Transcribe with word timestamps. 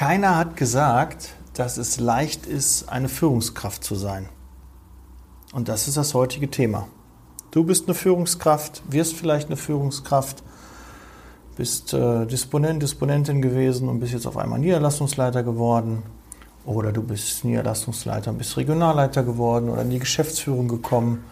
Keiner 0.00 0.38
hat 0.38 0.56
gesagt, 0.56 1.34
dass 1.52 1.76
es 1.76 2.00
leicht 2.00 2.46
ist, 2.46 2.88
eine 2.88 3.10
Führungskraft 3.10 3.84
zu 3.84 3.94
sein. 3.94 4.30
Und 5.52 5.68
das 5.68 5.88
ist 5.88 5.98
das 5.98 6.14
heutige 6.14 6.50
Thema. 6.50 6.88
Du 7.50 7.64
bist 7.64 7.86
eine 7.86 7.94
Führungskraft, 7.94 8.82
wirst 8.88 9.14
vielleicht 9.14 9.48
eine 9.48 9.58
Führungskraft, 9.58 10.42
bist 11.54 11.92
äh, 11.92 12.24
Disponent, 12.24 12.82
Disponentin 12.82 13.42
gewesen 13.42 13.90
und 13.90 14.00
bist 14.00 14.14
jetzt 14.14 14.26
auf 14.26 14.38
einmal 14.38 14.58
Niederlassungsleiter 14.58 15.42
geworden. 15.42 16.02
Oder 16.64 16.92
du 16.92 17.02
bist 17.02 17.44
Niederlassungsleiter 17.44 18.30
und 18.30 18.38
bist 18.38 18.56
Regionalleiter 18.56 19.22
geworden 19.22 19.68
oder 19.68 19.82
in 19.82 19.90
die 19.90 19.98
Geschäftsführung 19.98 20.66
gekommen. 20.66 21.26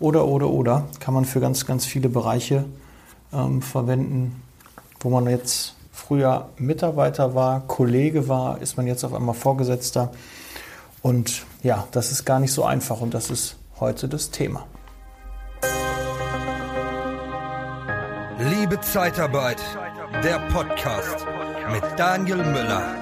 Oder, 0.00 0.24
oder, 0.24 0.48
oder. 0.48 0.86
Kann 1.00 1.12
man 1.12 1.26
für 1.26 1.40
ganz, 1.40 1.66
ganz 1.66 1.84
viele 1.84 2.08
Bereiche 2.08 2.64
ähm, 3.34 3.60
verwenden, 3.60 4.40
wo 5.00 5.10
man 5.10 5.26
jetzt 5.26 5.75
früher 5.96 6.50
Mitarbeiter 6.58 7.34
war, 7.34 7.66
Kollege 7.66 8.28
war, 8.28 8.60
ist 8.60 8.76
man 8.76 8.86
jetzt 8.86 9.02
auf 9.02 9.14
einmal 9.14 9.34
Vorgesetzter. 9.34 10.12
Und 11.02 11.46
ja, 11.62 11.88
das 11.90 12.12
ist 12.12 12.24
gar 12.24 12.38
nicht 12.38 12.52
so 12.52 12.64
einfach 12.64 13.00
und 13.00 13.14
das 13.14 13.30
ist 13.30 13.56
heute 13.80 14.06
das 14.06 14.30
Thema. 14.30 14.66
Liebe 18.38 18.78
Zeitarbeit, 18.82 19.60
der 20.22 20.38
Podcast 20.50 21.26
mit 21.72 21.82
Daniel 21.96 22.44
Müller. 22.44 22.94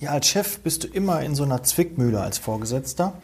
Ja, 0.00 0.10
als 0.10 0.26
Chef 0.26 0.58
bist 0.60 0.84
du 0.84 0.88
immer 0.88 1.22
in 1.22 1.34
so 1.34 1.44
einer 1.44 1.62
Zwickmühle 1.62 2.20
als 2.20 2.36
Vorgesetzter 2.36 3.14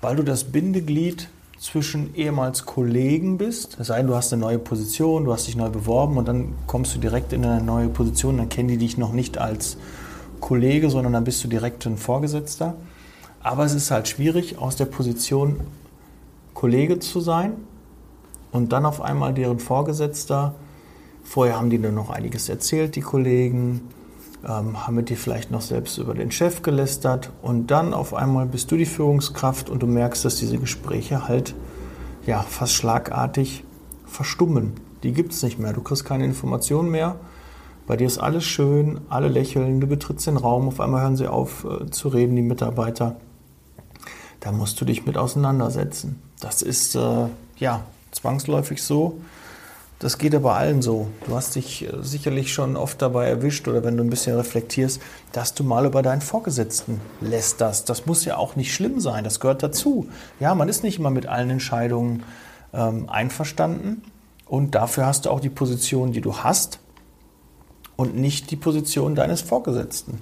weil 0.00 0.16
du 0.16 0.22
das 0.22 0.44
Bindeglied 0.44 1.28
zwischen 1.58 2.14
ehemals 2.14 2.66
Kollegen 2.66 3.38
bist. 3.38 3.76
Sei 3.80 3.98
denn, 3.98 4.06
du 4.06 4.14
hast 4.14 4.32
eine 4.32 4.40
neue 4.40 4.58
Position, 4.58 5.24
du 5.24 5.32
hast 5.32 5.46
dich 5.46 5.56
neu 5.56 5.70
beworben 5.70 6.16
und 6.16 6.28
dann 6.28 6.54
kommst 6.66 6.94
du 6.94 6.98
direkt 6.98 7.32
in 7.32 7.44
eine 7.44 7.62
neue 7.62 7.88
Position, 7.88 8.36
dann 8.36 8.48
kennen 8.48 8.68
die 8.68 8.76
dich 8.76 8.98
noch 8.98 9.12
nicht 9.12 9.38
als 9.38 9.78
Kollege, 10.40 10.90
sondern 10.90 11.14
dann 11.14 11.24
bist 11.24 11.42
du 11.42 11.48
direkt 11.48 11.86
ein 11.86 11.96
Vorgesetzter. 11.96 12.74
Aber 13.40 13.64
es 13.64 13.74
ist 13.74 13.90
halt 13.90 14.08
schwierig, 14.08 14.58
aus 14.58 14.76
der 14.76 14.86
Position 14.86 15.60
Kollege 16.52 16.98
zu 16.98 17.20
sein 17.20 17.52
und 18.52 18.72
dann 18.72 18.86
auf 18.86 19.00
einmal 19.00 19.34
deren 19.34 19.58
Vorgesetzter. 19.58 20.54
Vorher 21.22 21.56
haben 21.56 21.70
die 21.70 21.78
nur 21.78 21.92
noch 21.92 22.10
einiges 22.10 22.48
erzählt, 22.48 22.96
die 22.96 23.00
Kollegen 23.00 23.82
ähm, 24.46 24.86
haben 24.86 24.94
mit 24.94 25.08
dir 25.08 25.16
vielleicht 25.16 25.50
noch 25.50 25.60
selbst 25.60 25.98
über 25.98 26.14
den 26.14 26.30
Chef 26.30 26.62
gelästert 26.62 27.30
und 27.42 27.70
dann 27.70 27.94
auf 27.94 28.14
einmal 28.14 28.46
bist 28.46 28.70
du 28.70 28.76
die 28.76 28.86
Führungskraft 28.86 29.68
und 29.68 29.82
du 29.82 29.86
merkst, 29.86 30.24
dass 30.24 30.36
diese 30.36 30.58
Gespräche 30.58 31.26
halt 31.28 31.54
ja 32.26 32.42
fast 32.42 32.74
schlagartig 32.74 33.64
verstummen. 34.06 34.74
Die 35.02 35.12
gibt 35.12 35.32
es 35.32 35.42
nicht 35.42 35.58
mehr. 35.58 35.72
Du 35.72 35.82
kriegst 35.82 36.04
keine 36.04 36.24
Informationen 36.24 36.90
mehr. 36.90 37.16
Bei 37.86 37.96
dir 37.96 38.06
ist 38.06 38.18
alles 38.18 38.44
schön, 38.44 39.00
alle 39.08 39.28
lächeln, 39.28 39.80
du 39.80 39.86
betrittst 39.86 40.26
den 40.26 40.36
Raum, 40.36 40.66
auf 40.66 40.80
einmal 40.80 41.02
hören 41.02 41.16
sie 41.16 41.28
auf 41.28 41.64
äh, 41.64 41.88
zu 41.90 42.08
reden, 42.08 42.34
die 42.34 42.42
Mitarbeiter. 42.42 43.16
Da 44.40 44.52
musst 44.52 44.80
du 44.80 44.84
dich 44.84 45.06
mit 45.06 45.16
auseinandersetzen. 45.16 46.20
Das 46.40 46.62
ist 46.62 46.96
äh, 46.96 47.26
ja 47.58 47.82
zwangsläufig 48.10 48.82
so. 48.82 49.18
Das 49.98 50.18
geht 50.18 50.34
aber 50.34 50.54
allen 50.54 50.82
so. 50.82 51.08
Du 51.26 51.34
hast 51.34 51.54
dich 51.54 51.84
äh, 51.84 52.02
sicherlich 52.02 52.52
schon 52.52 52.76
oft 52.76 53.00
dabei 53.00 53.28
erwischt 53.28 53.66
oder 53.66 53.82
wenn 53.82 53.96
du 53.96 54.04
ein 54.04 54.10
bisschen 54.10 54.36
reflektierst, 54.36 55.00
dass 55.32 55.54
du 55.54 55.64
mal 55.64 55.86
über 55.86 56.02
deinen 56.02 56.20
Vorgesetzten 56.20 57.00
lästerst. 57.20 57.88
Das 57.88 58.04
muss 58.04 58.24
ja 58.24 58.36
auch 58.36 58.56
nicht 58.56 58.74
schlimm 58.74 59.00
sein. 59.00 59.24
Das 59.24 59.40
gehört 59.40 59.62
dazu. 59.62 60.08
Ja, 60.38 60.54
man 60.54 60.68
ist 60.68 60.82
nicht 60.82 60.98
immer 60.98 61.10
mit 61.10 61.26
allen 61.26 61.48
Entscheidungen 61.48 62.24
ähm, 62.74 63.08
einverstanden 63.08 64.02
und 64.44 64.74
dafür 64.74 65.06
hast 65.06 65.24
du 65.24 65.30
auch 65.30 65.40
die 65.40 65.50
Position, 65.50 66.12
die 66.12 66.20
du 66.20 66.38
hast 66.38 66.78
und 67.96 68.16
nicht 68.16 68.50
die 68.50 68.56
Position 68.56 69.14
deines 69.14 69.40
Vorgesetzten. 69.40 70.20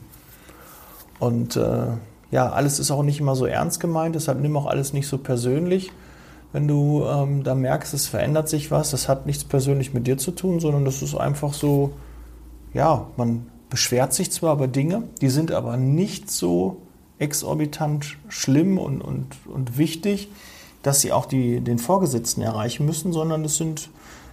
Und 1.19 1.56
äh, 1.56 1.87
ja, 2.31 2.50
alles 2.50 2.78
ist 2.78 2.93
auch 2.93 3.03
nicht 3.03 3.19
immer 3.19 3.34
so 3.34 3.47
ernst 3.47 3.81
gemeint, 3.81 4.15
deshalb 4.15 4.41
nimm 4.41 4.56
auch 4.56 4.66
alles 4.66 4.93
nicht 4.93 5.09
so 5.09 5.19
persönlich 5.19 5.91
wenn 6.54 6.69
du 6.69 7.04
ähm, 7.04 7.42
da 7.42 7.56
merkst, 7.56 7.92
es 7.94 8.06
verändert 8.06 8.48
sich 8.48 8.70
was, 8.70 8.92
das 8.92 9.09
hat 9.09 9.26
nichts 9.26 9.42
persönlich 9.42 9.92
mit 9.92 10.06
dir 10.06 10.19
zu 10.19 10.31
tun, 10.31 10.60
sondern 10.60 10.84
das 10.84 11.03
ist 11.03 11.16
einfach 11.16 11.53
so, 11.53 11.94
ja, 12.72 13.09
man 13.16 13.48
beschwert 13.70 14.15
sich 14.15 14.31
zwar 14.31 14.54
über 14.54 14.69
Dinge, 14.69 15.03
die 15.20 15.31
sind 15.31 15.50
aber 15.50 15.76
nicht 15.76 16.31
so 16.31 16.76
exorbitant 17.19 18.19
schlimm 18.28 18.78
und, 18.78 19.00
und, 19.00 19.26
und 19.53 19.78
wichtig, 19.78 20.28
dass 20.84 21.00
sie 21.00 21.10
auch 21.10 21.26
die, 21.26 21.60
den 21.60 21.81
Vorgesetzten 21.81 22.41
erreichen 22.41 22.86
müssen, 22.86 23.12
sondern 23.12 23.44
es 23.44 23.56
sind 23.56 23.91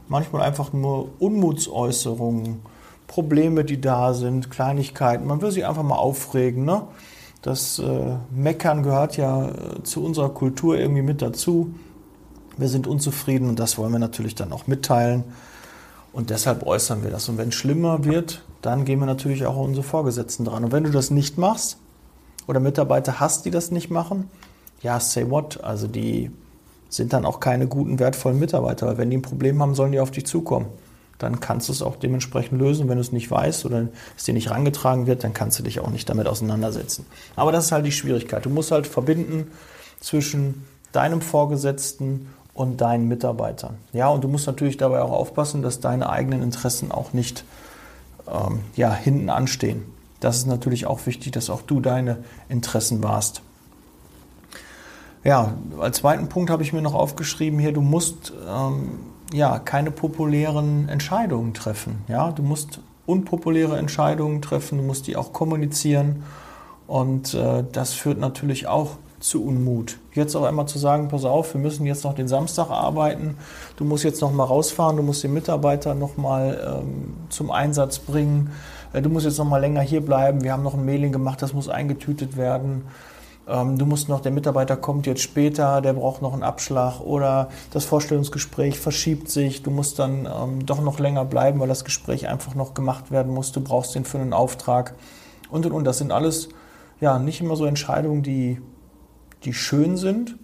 manchmal 0.08 0.44
einfach 0.44 0.74
nur 0.74 1.10
Unmutsäußerungen, 1.18 2.60
Probleme, 3.08 3.66
die 3.66 3.82
da 3.82 4.14
sind, 4.14 4.52
Kleinigkeiten. 4.52 5.26
Man 5.26 5.42
will 5.42 5.50
sich 5.50 5.66
einfach 5.66 5.82
mal 5.82 5.96
aufregen. 5.96 6.66
Ne? 6.66 6.84
Das 7.42 7.80
äh, 7.80 8.18
Meckern 8.30 8.84
gehört 8.84 9.18
ja 9.18 9.50
äh, 9.50 9.82
zu 9.82 10.06
unserer 10.06 10.30
Kultur 10.30 10.78
irgendwie 10.78 11.02
mit 11.02 11.24
dazu 11.24 11.74
wir 12.58 12.68
sind 12.68 12.88
unzufrieden 12.88 13.50
und 13.50 13.60
das 13.60 13.78
wollen 13.78 13.92
wir 13.92 14.00
natürlich 14.00 14.36
dann 14.36 14.52
auch 14.52 14.68
mitteilen. 14.68 15.24
Und 16.14 16.30
deshalb 16.30 16.66
äußern 16.66 17.04
wir 17.04 17.12
das. 17.12 17.30
Und 17.30 17.38
wenn 17.38 17.50
es 17.50 17.56
schlimmer 17.56 18.04
wird, 18.04 18.44
dann 18.62 18.86
gehen 18.86 19.00
wir 19.00 19.06
natürlich 19.06 19.46
auch 19.46 19.56
unsere 19.56 19.84
Vorgesetzten 19.84 20.46
dran. 20.46 20.66
Und 20.66 20.72
wenn 20.72 20.84
du 20.84 20.92
das 20.92 21.10
nicht 21.10 21.38
machst 21.38 21.78
oder 22.48 22.60
Mitarbeiter 22.60 23.20
hast, 23.20 23.46
die 23.46 23.52
das 23.52 23.72
nicht 23.72 23.90
machen, 23.90 24.30
ja, 24.82 25.00
say 25.00 25.30
what? 25.30 25.64
Also 25.64 25.88
die 25.88 26.32
sind 26.90 27.14
dann 27.14 27.26
auch 27.26 27.40
keine 27.40 27.68
guten, 27.68 28.00
wertvollen 28.00 28.40
Mitarbeiter. 28.40 28.88
Weil 28.88 28.98
wenn 28.98 29.10
die 29.10 29.18
ein 29.18 29.22
Problem 29.22 29.62
haben, 29.62 29.74
sollen 29.74 29.94
die 29.94 30.00
auf 30.00 30.12
dich 30.12 30.26
zukommen. 30.26 30.68
Dann 31.18 31.40
kannst 31.40 31.70
du 31.70 31.74
es 31.74 31.82
auch 31.82 31.96
dementsprechend 31.96 32.60
lösen. 32.60 32.90
Wenn 32.90 32.98
du 32.98 33.02
es 33.02 33.12
nicht 33.12 33.32
weißt 33.32 33.66
oder 33.66 33.88
es 34.18 34.26
dir 34.26 34.34
nicht 34.34 34.50
herangetragen 34.50 35.08
wird, 35.08 35.24
dann 35.24 35.34
kannst 35.34 35.60
du 35.60 35.64
dich 35.64 35.80
auch 35.80 35.92
nicht 35.92 36.10
damit 36.10 36.28
auseinandersetzen. 36.28 37.06
Aber 37.36 37.52
das 37.52 37.66
ist 37.66 37.72
halt 37.72 37.86
die 37.86 37.92
Schwierigkeit. 37.92 38.44
Du 38.44 38.50
musst 38.50 38.72
halt 38.72 38.88
verbinden 38.88 39.48
zwischen 40.02 40.66
deinem 40.92 41.22
Vorgesetzten 41.22 42.28
und 42.54 42.82
deinen 42.82 43.08
Mitarbeitern. 43.08 43.78
Ja, 43.94 44.10
und 44.10 44.24
du 44.24 44.28
musst 44.28 44.48
natürlich 44.48 44.78
dabei 44.78 45.02
auch 45.02 45.12
aufpassen, 45.12 45.62
dass 45.62 45.80
deine 45.80 46.10
eigenen 46.10 46.42
Interessen 46.42 46.92
auch 46.92 47.14
nicht 47.14 47.46
ähm, 48.28 48.60
ja, 48.76 48.94
hinten 48.94 49.30
anstehen. 49.30 49.84
Das 50.20 50.38
ist 50.38 50.48
natürlich 50.48 50.86
auch 50.86 51.06
wichtig, 51.06 51.32
dass 51.32 51.50
auch 51.50 51.62
du 51.62 51.80
deine 51.80 52.24
Interessen 52.50 53.04
wahrst. 53.04 53.42
Ja, 55.24 55.54
als 55.80 55.98
zweiten 55.98 56.30
Punkt 56.30 56.50
habe 56.50 56.64
ich 56.64 56.74
mir 56.74 56.82
noch 56.82 56.96
aufgeschrieben 56.96 57.60
hier, 57.60 57.74
du 57.74 57.82
musst 57.82 58.34
ähm, 58.48 59.00
ja 59.34 59.60
keine 59.60 59.92
populären 59.92 60.90
Entscheidungen 60.90 61.54
treffen. 61.54 62.04
Ja, 62.08 62.32
du 62.32 62.42
musst 62.44 62.80
unpopuläre 63.06 63.78
Entscheidungen 63.78 64.42
treffen, 64.42 64.80
du 64.80 64.84
musst 64.84 65.08
die 65.08 65.16
auch 65.16 65.32
kommunizieren 65.32 66.24
und 66.88 67.34
äh, 67.34 67.64
das 67.72 67.94
führt 67.94 68.20
natürlich 68.20 68.68
auch 68.68 68.98
zu 69.22 69.46
Unmut. 69.46 69.98
Jetzt 70.14 70.36
auch 70.36 70.44
einmal 70.44 70.68
zu 70.68 70.80
sagen, 70.80 71.08
pass 71.08 71.24
auf, 71.24 71.54
wir 71.54 71.62
müssen 71.62 71.86
jetzt 71.86 72.04
noch 72.04 72.14
den 72.14 72.28
Samstag 72.28 72.70
arbeiten, 72.70 73.38
du 73.78 73.86
musst 73.86 74.04
jetzt 74.04 74.22
noch 74.22 74.34
mal 74.34 74.44
rausfahren, 74.44 74.98
du 74.98 75.04
musst 75.04 75.24
den 75.24 75.34
Mitarbeiter 75.34 75.96
noch 75.96 76.18
mal 76.18 76.82
ähm, 76.84 77.14
zum 77.30 77.52
Einsatz 77.52 78.00
bringen, 78.00 78.52
äh, 78.94 79.02
du 79.02 79.10
musst 79.10 79.26
jetzt 79.26 79.38
noch 79.38 79.46
mal 79.46 79.60
länger 79.60 79.82
hier 79.82 80.02
bleiben, 80.02 80.44
wir 80.44 80.52
haben 80.52 80.64
noch 80.64 80.74
ein 80.74 80.86
Mailing 80.86 81.12
gemacht, 81.12 81.42
das 81.42 81.54
muss 81.54 81.70
eingetütet 81.70 82.36
werden. 82.36 82.84
Ähm, 83.48 83.78
du 83.78 83.86
musst 83.86 84.10
noch, 84.10 84.22
der 84.22 84.32
Mitarbeiter 84.32 84.76
kommt 84.76 85.06
jetzt 85.06 85.22
später, 85.22 85.82
der 85.82 85.94
braucht 85.94 86.22
noch 86.22 86.34
einen 86.34 86.44
Abschlag 86.44 87.00
oder 87.00 87.50
das 87.72 87.86
Vorstellungsgespräch 87.86 88.80
verschiebt 88.80 89.30
sich, 89.30 89.62
du 89.62 89.72
musst 89.72 90.00
dann 90.00 90.26
ähm, 90.26 90.66
doch 90.66 90.82
noch 90.82 91.00
länger 91.00 91.26
bleiben, 91.26 91.60
weil 91.60 91.68
das 91.68 91.86
Gespräch 91.86 92.28
einfach 92.28 92.56
noch 92.56 92.74
gemacht 92.74 93.12
werden 93.12 93.34
muss, 93.34 93.52
du 93.52 93.62
brauchst 93.62 93.94
den 93.96 94.06
für 94.06 94.20
einen 94.20 94.34
Auftrag 94.34 94.96
und 95.50 95.66
und 95.66 95.72
und. 95.74 95.84
Das 95.86 96.00
sind 96.00 96.12
alles 96.12 96.50
ja 97.00 97.20
nicht 97.20 97.42
immer 97.42 97.56
so 97.56 97.66
Entscheidungen, 97.66 98.24
die 98.24 98.62
die 99.44 99.54
schön 99.54 99.98
sind, 99.98 100.36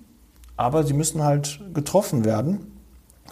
aber 0.55 0.83
sie 0.83 0.93
müssen 0.93 1.23
halt 1.23 1.59
getroffen 1.73 2.25
werden 2.25 2.71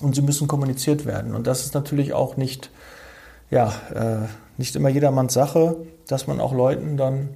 und 0.01 0.15
sie 0.15 0.21
müssen 0.21 0.47
kommuniziert 0.47 1.05
werden. 1.05 1.35
Und 1.35 1.47
das 1.47 1.61
ist 1.61 1.73
natürlich 1.73 2.13
auch 2.13 2.37
nicht, 2.37 2.69
ja, 3.49 3.73
äh, 3.93 4.27
nicht 4.57 4.75
immer 4.75 4.89
jedermanns 4.89 5.33
Sache, 5.33 5.75
dass 6.07 6.27
man 6.27 6.39
auch 6.39 6.53
Leuten 6.53 6.97
dann 6.97 7.29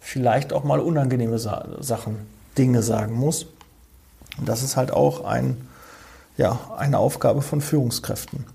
vielleicht 0.00 0.52
auch 0.52 0.64
mal 0.64 0.80
unangenehme 0.80 1.38
Sa 1.38 1.66
Sachen, 1.80 2.16
Dinge 2.56 2.82
sagen 2.82 3.14
muss. 3.14 3.46
Und 4.38 4.48
das 4.48 4.62
ist 4.62 4.76
halt 4.76 4.92
auch 4.92 5.24
ein, 5.24 5.68
ja, 6.36 6.58
eine 6.76 6.98
Aufgabe 6.98 7.42
von 7.42 7.60
Führungskräften. 7.60 8.46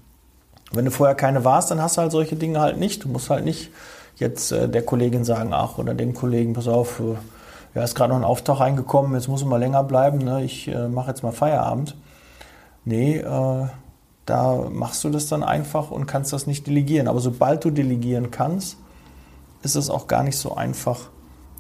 Wenn 0.72 0.86
du 0.86 0.92
vorher 0.92 1.16
keine 1.16 1.44
warst, 1.44 1.70
dann 1.72 1.82
hast 1.82 1.98
du 1.98 2.02
halt 2.02 2.12
solche 2.12 2.36
Dinge 2.36 2.60
halt 2.60 2.78
nicht. 2.78 3.04
Du 3.04 3.10
musst 3.10 3.30
halt 3.30 3.44
nicht 3.44 3.70
jetzt 4.16 4.52
äh, 4.52 4.70
der 4.70 4.84
Kollegin 4.84 5.26
sagen, 5.26 5.52
ach, 5.54 5.78
oder 5.78 5.94
dem 5.94 6.14
Kollegen, 6.14 6.54
pass 6.54 6.68
auf, 6.68 7.00
äh, 7.00 7.16
ja, 7.74 7.84
ist 7.84 7.96
gerade 7.96 8.14
noch 8.14 8.20
ein 8.20 8.26
Auftrag 8.26 8.60
reingekommen, 8.60 9.14
jetzt 9.14 9.28
muss 9.28 9.42
man 9.42 9.50
mal 9.50 9.60
länger 9.60 9.84
bleiben, 9.84 10.20
ne? 10.20 10.44
ich 10.44 10.68
äh, 10.68 10.88
mache 10.88 11.10
jetzt 11.10 11.24
mal 11.24 11.32
Feierabend. 11.32 11.96
Nee, 12.84 13.18
äh, 13.18 13.68
da 14.26 14.70
machst 14.70 15.04
du 15.04 15.10
das 15.10 15.28
dann 15.28 15.44
einfach 15.44 15.92
und 15.92 16.06
kannst 16.06 16.34
das 16.34 16.48
nicht 16.48 16.68
delegieren. 16.68 17.08
Aber 17.08 17.20
sobald 17.20 17.64
du 17.64 17.70
delegieren 17.70 18.32
kannst, 18.32 18.78
ist 19.64 19.76
es 19.76 19.90
auch 19.90 20.08
gar 20.08 20.24
nicht 20.24 20.38
so 20.38 20.56
einfach, 20.56 21.10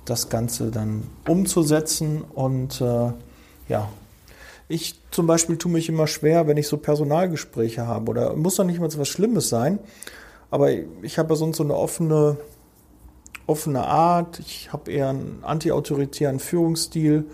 das 0.05 0.29
Ganze 0.29 0.71
dann 0.71 1.03
umzusetzen 1.27 2.23
und 2.33 2.81
äh, 2.81 3.11
ja, 3.69 3.87
Ich 4.67 4.99
zum 5.11 5.27
Beispiel 5.27 5.57
tue 5.57 5.71
mich 5.71 5.89
immer 5.89 6.07
schwer, 6.07 6.47
wenn 6.47 6.57
ich 6.57 6.67
so 6.67 6.77
Personalgespräche 6.77 7.87
habe. 7.87 8.09
Oder 8.09 8.35
muss 8.35 8.55
doch 8.55 8.63
nicht 8.63 8.79
mal 8.79 8.89
so 8.89 8.99
was 8.99 9.09
Schlimmes 9.09 9.49
sein. 9.49 9.79
Aber 10.49 10.69
ich 11.01 11.19
habe 11.19 11.29
ja 11.29 11.35
sonst 11.35 11.57
so 11.57 11.63
eine 11.63 11.75
offene, 11.75 12.37
offene 13.47 13.85
Art. 13.85 14.39
Ich 14.39 14.71
habe 14.71 14.91
eher 14.91 15.09
einen 15.09 15.39
antiautoritären 15.43 16.39
Führungsstil 16.39 17.25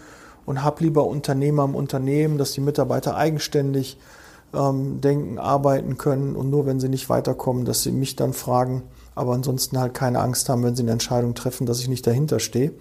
und 0.45 0.63
habe 0.63 0.83
lieber 0.83 1.05
Unternehmer 1.05 1.65
im 1.65 1.75
Unternehmen, 1.75 2.37
dass 2.37 2.53
die 2.53 2.61
Mitarbeiter 2.61 3.15
eigenständig 3.15 3.97
ähm, 4.53 5.01
denken, 5.01 5.39
arbeiten 5.39 5.97
können 5.97 6.35
und 6.35 6.49
nur 6.49 6.65
wenn 6.65 6.79
sie 6.79 6.89
nicht 6.89 7.09
weiterkommen, 7.09 7.65
dass 7.65 7.83
sie 7.83 7.91
mich 7.91 8.15
dann 8.15 8.33
fragen, 8.33 8.83
aber 9.15 9.33
ansonsten 9.33 9.79
halt 9.79 9.93
keine 9.93 10.19
Angst 10.19 10.49
haben, 10.49 10.63
wenn 10.63 10.75
sie 10.75 10.83
eine 10.83 10.91
Entscheidung 10.91 11.35
treffen, 11.35 11.65
dass 11.65 11.79
ich 11.79 11.89
nicht 11.89 12.05
dahinter 12.07 12.39
stehe. 12.39 12.71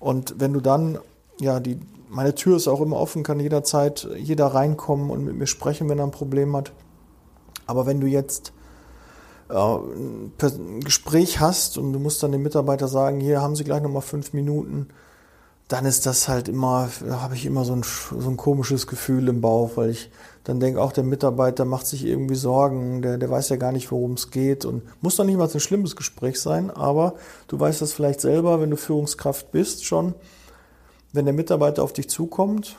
Und 0.00 0.40
wenn 0.40 0.52
du 0.52 0.60
dann, 0.60 0.98
ja, 1.38 1.60
die, 1.60 1.78
meine 2.08 2.34
Tür 2.34 2.56
ist 2.56 2.68
auch 2.68 2.80
immer 2.80 2.96
offen, 2.96 3.22
kann 3.22 3.40
jederzeit 3.40 4.08
jeder 4.16 4.46
reinkommen 4.46 5.10
und 5.10 5.24
mit 5.24 5.36
mir 5.36 5.46
sprechen, 5.46 5.88
wenn 5.88 5.98
er 5.98 6.06
ein 6.06 6.10
Problem 6.10 6.56
hat. 6.56 6.72
Aber 7.66 7.86
wenn 7.86 8.00
du 8.00 8.06
jetzt 8.06 8.52
ein 9.48 10.80
Gespräch 10.80 11.40
hast 11.40 11.78
und 11.78 11.92
du 11.92 11.98
musst 11.98 12.22
dann 12.22 12.32
dem 12.32 12.42
Mitarbeiter 12.42 12.88
sagen, 12.88 13.20
hier 13.20 13.42
haben 13.42 13.56
Sie 13.56 13.64
gleich 13.64 13.82
nochmal 13.82 14.02
fünf 14.02 14.32
Minuten, 14.32 14.88
dann 15.68 15.86
ist 15.86 16.06
das 16.06 16.28
halt 16.28 16.48
immer, 16.48 16.90
da 17.06 17.22
habe 17.22 17.34
ich 17.34 17.46
immer 17.46 17.64
so 17.64 17.74
ein, 17.74 17.82
so 17.82 18.28
ein 18.28 18.36
komisches 18.36 18.86
Gefühl 18.86 19.28
im 19.28 19.40
Bauch, 19.40 19.72
weil 19.76 19.90
ich 19.90 20.10
dann 20.44 20.60
denke, 20.60 20.80
auch 20.80 20.92
der 20.92 21.04
Mitarbeiter 21.04 21.64
macht 21.64 21.86
sich 21.86 22.04
irgendwie 22.04 22.34
Sorgen, 22.34 23.00
der, 23.00 23.16
der 23.16 23.30
weiß 23.30 23.48
ja 23.48 23.56
gar 23.56 23.72
nicht, 23.72 23.90
worum 23.90 24.12
es 24.12 24.30
geht 24.30 24.66
und 24.66 24.82
muss 25.00 25.16
doch 25.16 25.24
nicht 25.24 25.38
mal 25.38 25.48
ein 25.48 25.60
schlimmes 25.60 25.96
Gespräch 25.96 26.40
sein, 26.40 26.70
aber 26.70 27.14
du 27.48 27.58
weißt 27.58 27.80
das 27.80 27.94
vielleicht 27.94 28.20
selber, 28.20 28.60
wenn 28.60 28.70
du 28.70 28.76
Führungskraft 28.76 29.52
bist 29.52 29.86
schon, 29.86 30.14
wenn 31.12 31.24
der 31.24 31.34
Mitarbeiter 31.34 31.82
auf 31.82 31.94
dich 31.94 32.10
zukommt 32.10 32.76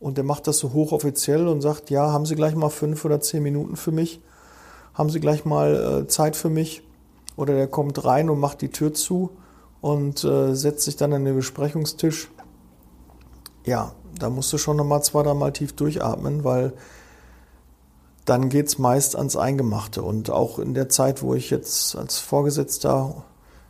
und 0.00 0.18
der 0.18 0.24
macht 0.24 0.46
das 0.46 0.58
so 0.58 0.74
hochoffiziell 0.74 1.48
und 1.48 1.62
sagt, 1.62 1.88
ja, 1.88 2.12
haben 2.12 2.26
Sie 2.26 2.34
gleich 2.34 2.54
mal 2.54 2.68
fünf 2.68 3.06
oder 3.06 3.20
zehn 3.20 3.42
Minuten 3.42 3.76
für 3.76 3.92
mich, 3.92 4.20
haben 4.98 5.10
Sie 5.10 5.20
gleich 5.20 5.44
mal 5.44 6.02
äh, 6.02 6.08
Zeit 6.08 6.34
für 6.34 6.50
mich 6.50 6.82
oder 7.36 7.54
der 7.54 7.68
kommt 7.68 8.04
rein 8.04 8.28
und 8.28 8.40
macht 8.40 8.60
die 8.60 8.70
Tür 8.70 8.92
zu 8.92 9.30
und 9.80 10.24
äh, 10.24 10.54
setzt 10.54 10.82
sich 10.82 10.96
dann 10.96 11.12
an 11.12 11.24
den 11.24 11.36
Besprechungstisch. 11.36 12.30
Ja, 13.64 13.92
da 14.18 14.28
musst 14.28 14.52
du 14.52 14.58
schon 14.58 14.76
nochmal 14.76 15.04
zwei, 15.04 15.22
dreimal 15.22 15.52
tief 15.52 15.72
durchatmen, 15.74 16.42
weil 16.42 16.72
dann 18.24 18.48
geht 18.48 18.66
es 18.66 18.78
meist 18.78 19.14
ans 19.14 19.36
Eingemachte. 19.36 20.02
Und 20.02 20.30
auch 20.30 20.58
in 20.58 20.74
der 20.74 20.88
Zeit, 20.88 21.22
wo 21.22 21.34
ich 21.34 21.48
jetzt 21.50 21.94
als 21.96 22.18
Vorgesetzter 22.18 23.24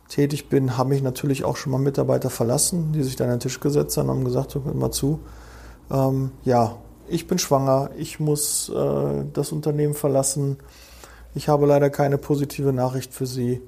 tätig 0.07 0.49
bin, 0.49 0.77
habe 0.77 0.95
ich 0.95 1.03
natürlich 1.03 1.45
auch 1.45 1.55
schon 1.55 1.71
mal 1.71 1.77
Mitarbeiter 1.77 2.31
verlassen, 2.31 2.91
die 2.91 3.03
sich 3.03 3.15
dann 3.15 3.27
an 3.27 3.35
den 3.35 3.41
Tisch 3.41 3.59
gesetzt 3.59 3.95
haben 3.97 4.09
und 4.09 4.17
haben 4.17 4.25
gesagt, 4.25 4.55
hör 4.55 4.73
mal 4.73 4.91
zu, 4.91 5.19
ähm, 5.91 6.31
ja, 6.43 6.77
ich 7.07 7.27
bin 7.27 7.37
schwanger, 7.37 7.91
ich 7.97 8.19
muss 8.19 8.69
äh, 8.69 9.25
das 9.31 9.51
Unternehmen 9.51 9.93
verlassen, 9.93 10.57
ich 11.39 11.47
habe 11.47 11.65
leider 11.65 11.89
keine 11.89 12.17
positive 12.17 12.73
Nachricht 12.73 13.13
für 13.13 13.25
Sie. 13.25 13.61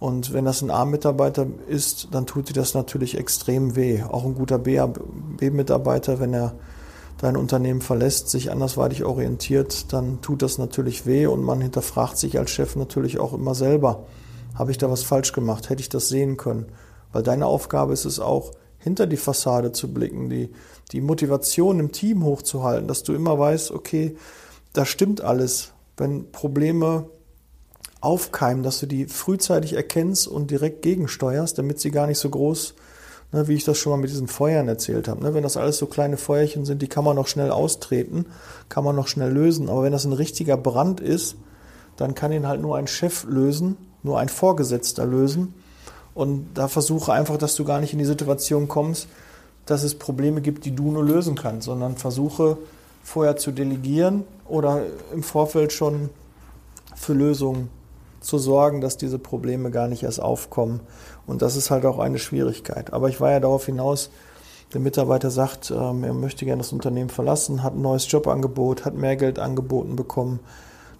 Und 0.00 0.32
wenn 0.32 0.44
das 0.44 0.62
ein 0.62 0.70
A-Mitarbeiter 0.72 1.46
ist, 1.68 2.08
dann 2.10 2.26
tut 2.26 2.48
dir 2.48 2.54
das 2.54 2.74
natürlich 2.74 3.16
extrem 3.16 3.76
weh. 3.76 4.02
Auch 4.02 4.24
ein 4.24 4.34
guter 4.34 4.58
B-Mitarbeiter, 4.58 6.18
wenn 6.18 6.34
er 6.34 6.54
dein 7.18 7.36
Unternehmen 7.36 7.82
verlässt, 7.82 8.30
sich 8.30 8.50
andersweitig 8.50 9.04
orientiert, 9.04 9.92
dann 9.92 10.20
tut 10.22 10.42
das 10.42 10.58
natürlich 10.58 11.06
weh 11.06 11.26
und 11.26 11.44
man 11.44 11.60
hinterfragt 11.60 12.18
sich 12.18 12.36
als 12.36 12.50
Chef 12.50 12.74
natürlich 12.74 13.20
auch 13.20 13.32
immer 13.32 13.54
selber. 13.54 14.06
Habe 14.56 14.72
ich 14.72 14.78
da 14.78 14.90
was 14.90 15.04
falsch 15.04 15.32
gemacht? 15.32 15.70
Hätte 15.70 15.82
ich 15.82 15.88
das 15.88 16.08
sehen 16.08 16.36
können? 16.36 16.66
Weil 17.12 17.22
deine 17.22 17.46
Aufgabe 17.46 17.92
ist 17.92 18.06
es 18.06 18.18
auch, 18.18 18.50
hinter 18.78 19.06
die 19.06 19.16
Fassade 19.16 19.70
zu 19.70 19.94
blicken, 19.94 20.30
die, 20.30 20.50
die 20.90 21.00
Motivation 21.00 21.78
im 21.78 21.92
Team 21.92 22.24
hochzuhalten, 22.24 22.88
dass 22.88 23.04
du 23.04 23.14
immer 23.14 23.38
weißt, 23.38 23.70
okay, 23.70 24.16
da 24.72 24.84
stimmt 24.84 25.20
alles. 25.20 25.74
Wenn 25.98 26.32
Probleme 26.32 27.08
aufkeimen, 28.00 28.62
dass 28.62 28.80
du 28.80 28.86
die 28.86 29.06
frühzeitig 29.06 29.74
erkennst 29.74 30.28
und 30.28 30.50
direkt 30.50 30.82
gegensteuerst, 30.82 31.58
damit 31.58 31.80
sie 31.80 31.90
gar 31.90 32.06
nicht 32.06 32.18
so 32.18 32.30
groß, 32.30 32.74
ne, 33.32 33.48
wie 33.48 33.54
ich 33.54 33.64
das 33.64 33.78
schon 33.78 33.90
mal 33.90 33.96
mit 33.98 34.10
diesen 34.10 34.28
Feuern 34.28 34.68
erzählt 34.68 35.08
habe. 35.08 35.22
Ne, 35.22 35.34
wenn 35.34 35.42
das 35.42 35.56
alles 35.56 35.78
so 35.78 35.86
kleine 35.86 36.16
Feuerchen 36.16 36.64
sind, 36.64 36.82
die 36.82 36.88
kann 36.88 37.04
man 37.04 37.16
noch 37.16 37.26
schnell 37.26 37.50
austreten, 37.50 38.26
kann 38.68 38.84
man 38.84 38.96
noch 38.96 39.08
schnell 39.08 39.32
lösen. 39.32 39.68
Aber 39.68 39.82
wenn 39.82 39.92
das 39.92 40.04
ein 40.04 40.12
richtiger 40.12 40.56
Brand 40.56 41.00
ist, 41.00 41.36
dann 41.96 42.14
kann 42.14 42.32
ihn 42.32 42.46
halt 42.46 42.62
nur 42.62 42.76
ein 42.76 42.86
Chef 42.86 43.24
lösen, 43.24 43.76
nur 44.02 44.18
ein 44.18 44.28
Vorgesetzter 44.28 45.04
lösen. 45.04 45.54
Und 46.14 46.54
da 46.54 46.68
versuche 46.68 47.12
einfach, 47.12 47.36
dass 47.36 47.54
du 47.54 47.64
gar 47.64 47.80
nicht 47.80 47.92
in 47.92 47.98
die 47.98 48.04
Situation 48.04 48.68
kommst, 48.68 49.08
dass 49.66 49.82
es 49.82 49.96
Probleme 49.96 50.40
gibt, 50.40 50.64
die 50.64 50.74
du 50.74 50.90
nur 50.90 51.04
lösen 51.04 51.34
kannst, 51.34 51.66
sondern 51.66 51.96
versuche 51.96 52.58
vorher 53.02 53.36
zu 53.36 53.52
delegieren 53.52 54.24
oder 54.46 54.82
im 55.12 55.22
Vorfeld 55.22 55.72
schon 55.72 56.10
für 56.94 57.12
Lösungen 57.12 57.70
zu 58.20 58.38
sorgen, 58.38 58.80
dass 58.80 58.96
diese 58.96 59.18
Probleme 59.18 59.70
gar 59.70 59.88
nicht 59.88 60.02
erst 60.02 60.20
aufkommen. 60.20 60.80
Und 61.26 61.42
das 61.42 61.56
ist 61.56 61.70
halt 61.70 61.84
auch 61.86 61.98
eine 61.98 62.18
Schwierigkeit. 62.18 62.92
Aber 62.92 63.08
ich 63.08 63.20
war 63.20 63.30
ja 63.30 63.40
darauf 63.40 63.66
hinaus, 63.66 64.10
der 64.74 64.80
Mitarbeiter 64.80 65.30
sagt, 65.30 65.70
ähm, 65.70 66.04
er 66.04 66.12
möchte 66.12 66.44
gerne 66.44 66.62
das 66.62 66.72
Unternehmen 66.72 67.08
verlassen, 67.08 67.62
hat 67.62 67.74
ein 67.74 67.82
neues 67.82 68.10
Jobangebot, 68.10 68.84
hat 68.84 68.94
mehr 68.94 69.16
Geld 69.16 69.38
angeboten 69.38 69.96
bekommen. 69.96 70.40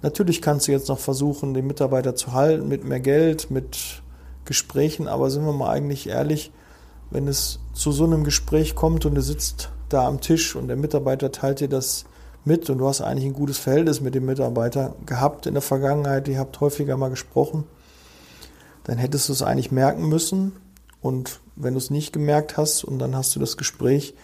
Natürlich 0.00 0.40
kannst 0.40 0.68
du 0.68 0.72
jetzt 0.72 0.88
noch 0.88 0.98
versuchen, 0.98 1.54
den 1.54 1.66
Mitarbeiter 1.66 2.14
zu 2.14 2.32
halten 2.32 2.68
mit 2.68 2.84
mehr 2.84 3.00
Geld, 3.00 3.50
mit 3.50 4.02
Gesprächen, 4.44 5.08
aber 5.08 5.30
sind 5.30 5.44
wir 5.44 5.52
mal 5.52 5.70
eigentlich 5.70 6.08
ehrlich, 6.08 6.52
wenn 7.10 7.28
es 7.28 7.58
zu 7.74 7.92
so 7.92 8.04
einem 8.04 8.24
Gespräch 8.24 8.74
kommt 8.74 9.04
und 9.04 9.14
du 9.14 9.22
sitzt 9.22 9.70
da 9.88 10.06
am 10.06 10.20
Tisch 10.20 10.56
und 10.56 10.68
der 10.68 10.76
Mitarbeiter 10.76 11.32
teilt 11.32 11.60
dir 11.60 11.68
das 11.68 12.04
mit 12.44 12.68
und 12.70 12.78
du 12.78 12.88
hast 12.88 13.00
eigentlich 13.00 13.26
ein 13.26 13.32
gutes 13.32 13.58
Verhältnis 13.58 14.00
mit 14.00 14.14
dem 14.14 14.26
Mitarbeiter 14.26 14.94
gehabt 15.06 15.46
in 15.46 15.54
der 15.54 15.62
Vergangenheit, 15.62 16.28
ihr 16.28 16.38
habt 16.38 16.60
häufiger 16.60 16.96
mal 16.96 17.10
gesprochen, 17.10 17.64
dann 18.84 18.98
hättest 18.98 19.28
du 19.28 19.32
es 19.32 19.42
eigentlich 19.42 19.70
merken 19.70 20.08
müssen 20.08 20.52
und 21.00 21.40
wenn 21.56 21.74
du 21.74 21.78
es 21.78 21.90
nicht 21.90 22.12
gemerkt 22.12 22.56
hast 22.56 22.84
und 22.84 22.98
dann 22.98 23.16
hast 23.16 23.34
du 23.36 23.40
das 23.40 23.56
Gespräch, 23.56 24.14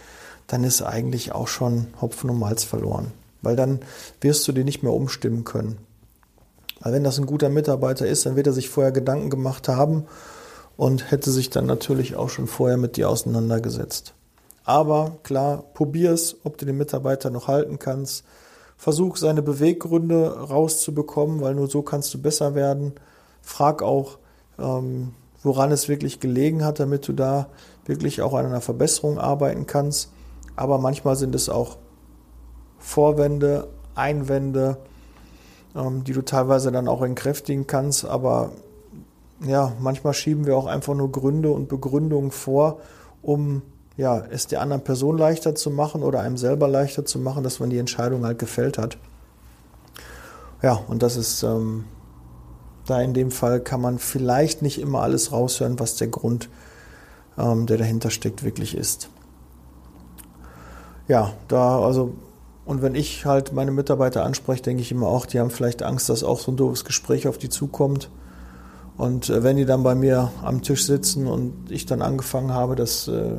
dann 0.47 0.63
ist 0.63 0.81
eigentlich 0.81 1.33
auch 1.33 1.47
schon 1.47 1.87
Hopfen 2.01 2.29
und 2.29 2.39
Malz 2.39 2.63
verloren, 2.63 3.11
weil 3.41 3.55
dann 3.55 3.79
wirst 4.21 4.47
du 4.47 4.51
dir 4.51 4.63
nicht 4.63 4.83
mehr 4.83 4.93
umstimmen 4.93 5.43
können. 5.43 5.77
Weil 6.81 6.93
wenn 6.93 7.03
das 7.03 7.17
ein 7.17 7.25
guter 7.25 7.49
Mitarbeiter 7.49 8.05
ist, 8.05 8.25
dann 8.25 8.35
wird 8.35 8.47
er 8.47 8.53
sich 8.53 8.69
vorher 8.69 8.91
Gedanken 8.91 9.29
gemacht 9.29 9.67
haben 9.67 10.05
und 10.77 11.09
hätte 11.09 11.31
sich 11.31 11.49
dann 11.49 11.65
natürlich 11.65 12.15
auch 12.15 12.29
schon 12.29 12.47
vorher 12.47 12.77
mit 12.77 12.97
dir 12.97 13.09
auseinandergesetzt. 13.09 14.13
Aber 14.65 15.19
klar, 15.21 15.63
probier 15.73 16.11
es, 16.11 16.37
ob 16.43 16.57
du 16.57 16.65
den 16.65 16.77
Mitarbeiter 16.77 17.29
noch 17.29 17.47
halten 17.47 17.77
kannst. 17.79 18.25
Versuch 18.77 19.15
seine 19.15 19.41
Beweggründe 19.41 20.49
rauszubekommen, 20.49 21.39
weil 21.41 21.55
nur 21.55 21.67
so 21.67 21.81
kannst 21.81 22.13
du 22.13 22.21
besser 22.21 22.55
werden. 22.55 22.93
Frag 23.41 23.81
auch, 23.83 24.17
ähm, 24.59 25.13
woran 25.43 25.71
es 25.71 25.87
wirklich 25.87 26.19
gelegen 26.19 26.65
hat, 26.65 26.79
damit 26.79 27.07
du 27.07 27.13
da 27.13 27.47
wirklich 27.85 28.21
auch 28.21 28.33
an 28.33 28.47
einer 28.47 28.61
Verbesserung 28.61 29.19
arbeiten 29.19 29.67
kannst. 29.67 30.11
Aber 30.55 30.79
manchmal 30.79 31.15
sind 31.15 31.35
es 31.35 31.47
auch 31.47 31.77
Vorwände, 32.79 33.67
Einwände, 33.93 34.77
ähm, 35.75 36.03
die 36.03 36.13
du 36.13 36.23
teilweise 36.23 36.71
dann 36.71 36.87
auch 36.87 37.03
entkräftigen 37.03 37.67
kannst. 37.67 38.05
Aber 38.05 38.51
ja, 39.45 39.73
manchmal 39.79 40.13
schieben 40.13 40.45
wir 40.45 40.57
auch 40.57 40.65
einfach 40.65 40.95
nur 40.95 41.11
Gründe 41.11 41.51
und 41.51 41.69
Begründungen 41.69 42.31
vor, 42.31 42.79
um 43.21 43.61
ja, 43.97 44.23
es 44.29 44.47
der 44.47 44.61
anderen 44.61 44.83
Person 44.83 45.17
leichter 45.17 45.55
zu 45.55 45.69
machen 45.71 46.03
oder 46.03 46.19
einem 46.19 46.37
selber 46.37 46.67
leichter 46.67 47.05
zu 47.05 47.19
machen, 47.19 47.43
dass 47.43 47.59
man 47.59 47.69
die 47.69 47.77
Entscheidung 47.77 48.25
halt 48.25 48.39
gefällt 48.39 48.77
hat. 48.77 48.97
Ja, 50.61 50.79
und 50.87 51.01
das 51.01 51.15
ist, 51.15 51.43
ähm, 51.43 51.85
da 52.85 53.01
in 53.01 53.13
dem 53.13 53.31
Fall 53.31 53.59
kann 53.59 53.81
man 53.81 53.99
vielleicht 53.99 54.61
nicht 54.61 54.79
immer 54.79 55.01
alles 55.01 55.31
raushören, 55.31 55.79
was 55.79 55.95
der 55.95 56.07
Grund, 56.07 56.49
ähm, 57.37 57.65
der 57.67 57.77
dahinter 57.77 58.09
steckt, 58.09 58.43
wirklich 58.43 58.75
ist. 58.75 59.09
Ja, 61.07 61.33
da, 61.47 61.79
also, 61.79 62.15
und 62.65 62.81
wenn 62.81 62.95
ich 62.95 63.25
halt 63.25 63.53
meine 63.53 63.71
Mitarbeiter 63.71 64.25
anspreche, 64.25 64.63
denke 64.63 64.81
ich 64.81 64.91
immer 64.91 65.07
auch, 65.07 65.25
die 65.25 65.39
haben 65.39 65.51
vielleicht 65.51 65.83
Angst, 65.83 66.09
dass 66.09 66.23
auch 66.23 66.39
so 66.39 66.51
ein 66.51 66.57
doofes 66.57 66.83
Gespräch 66.83 67.27
auf 67.27 67.37
die 67.37 67.49
zukommt. 67.49 68.09
Und 68.97 69.29
äh, 69.29 69.43
wenn 69.43 69.55
die 69.55 69.65
dann 69.65 69.83
bei 69.83 69.95
mir 69.95 70.31
am 70.41 70.61
Tisch 70.61 70.85
sitzen 70.85 71.27
und 71.27 71.69
ich 71.69 71.85
dann 71.85 72.01
angefangen 72.01 72.53
habe, 72.53 72.75
das 72.75 73.07
äh, 73.07 73.37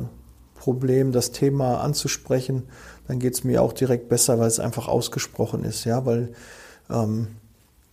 Problem, 0.57 1.11
das 1.11 1.31
Thema 1.31 1.81
anzusprechen, 1.81 2.63
dann 3.07 3.19
geht 3.19 3.33
es 3.33 3.43
mir 3.43 3.61
auch 3.61 3.73
direkt 3.73 4.09
besser, 4.09 4.39
weil 4.39 4.47
es 4.47 4.59
einfach 4.59 4.87
ausgesprochen 4.87 5.63
ist, 5.63 5.85
ja, 5.85 6.05
weil 6.05 6.33
ähm, 6.89 7.27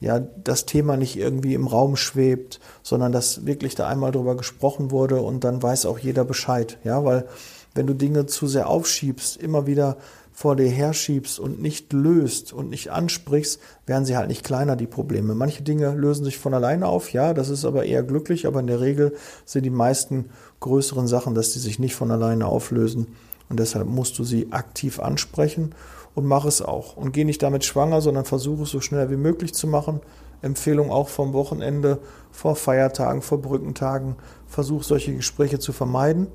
ja 0.00 0.21
das 0.21 0.66
Thema 0.66 0.97
nicht 0.97 1.16
irgendwie 1.16 1.54
im 1.54 1.66
Raum 1.66 1.97
schwebt, 1.97 2.61
sondern 2.83 3.12
dass 3.12 3.47
wirklich 3.47 3.75
da 3.75 3.88
einmal 3.88 4.12
drüber 4.12 4.37
gesprochen 4.37 4.90
wurde 4.90 5.21
und 5.21 5.44
dann 5.44 5.62
weiß 5.62 5.87
auch 5.87 5.99
jeder 5.99 6.25
Bescheid, 6.25 6.78
ja, 6.85 7.04
weil 7.04 7.26
wenn 7.75 7.87
du 7.87 7.94
Dinge 7.94 8.26
zu 8.26 8.47
sehr 8.47 8.68
aufschiebst, 8.68 9.37
immer 9.37 9.66
wieder 9.66 9.97
vor 10.37 10.57
dir 10.57 10.69
herschiebst 10.69 11.38
und 11.38 11.62
nicht 11.62 11.93
löst 11.93 12.53
und 12.53 12.69
nicht 12.69 12.91
ansprichst, 12.91 13.61
werden 13.87 14.05
sie 14.05 14.17
halt 14.17 14.26
nicht 14.26 14.43
kleiner, 14.45 14.75
die 14.75 14.88
Probleme. 14.88 15.35
Manche 15.37 15.62
Dinge 15.62 15.95
lösen 15.95 16.25
sich 16.25 16.38
von 16.38 16.53
alleine 16.53 16.88
auf, 16.88 17.12
ja, 17.12 17.33
das 17.35 17.50
ist 17.50 17.64
aber 17.64 17.85
eher 17.85 18.03
glücklich, 18.03 18.49
aber 18.49 18.59
in 18.59 18.67
der 18.67 18.81
Regel 18.81 19.14
sind 19.45 19.62
die 19.62 19.71
meisten 19.71 20.31
größeren 20.59 21.07
Sachen, 21.07 21.37
dass 21.37 21.53
die 21.53 21.61
sich 21.61 21.79
nicht 21.79 21.95
von 21.95 22.11
alleine 22.11 22.47
auflösen 22.47 23.07
Und 23.49 23.61
deshalb 23.61 23.87
musst 23.87 24.19
du 24.19 24.25
sie 24.25 24.50
aktiv 24.50 24.99
ansprechen 24.99 25.73
und 26.17 26.26
mach 26.26 26.47
es 26.47 26.62
auch. 26.62 26.97
Und 26.97 27.12
geh 27.12 27.25
nicht 27.25 27.43
damit 27.43 27.64
schwanger, 27.64 28.00
sondern 28.00 28.25
versuche 28.25 28.64
es 28.64 28.71
so 28.71 28.81
schnell 28.81 29.11
wie 29.11 29.17
möglich 29.17 29.55
zu 29.55 29.69
machen. 29.69 30.00
Empfehlung 30.43 30.91
auch 30.91 31.09
vom 31.09 31.33
Wochenende, 31.33 32.00
vor 32.33 32.57
Feiertagen, 32.57 33.23
vor 33.23 33.41
Brückentagen. 33.41 34.17
Versuch 34.49 34.83
solche 34.83 35.14
Gespräche 35.14 35.61
zu 35.61 35.73
vermeiden. 35.73 36.26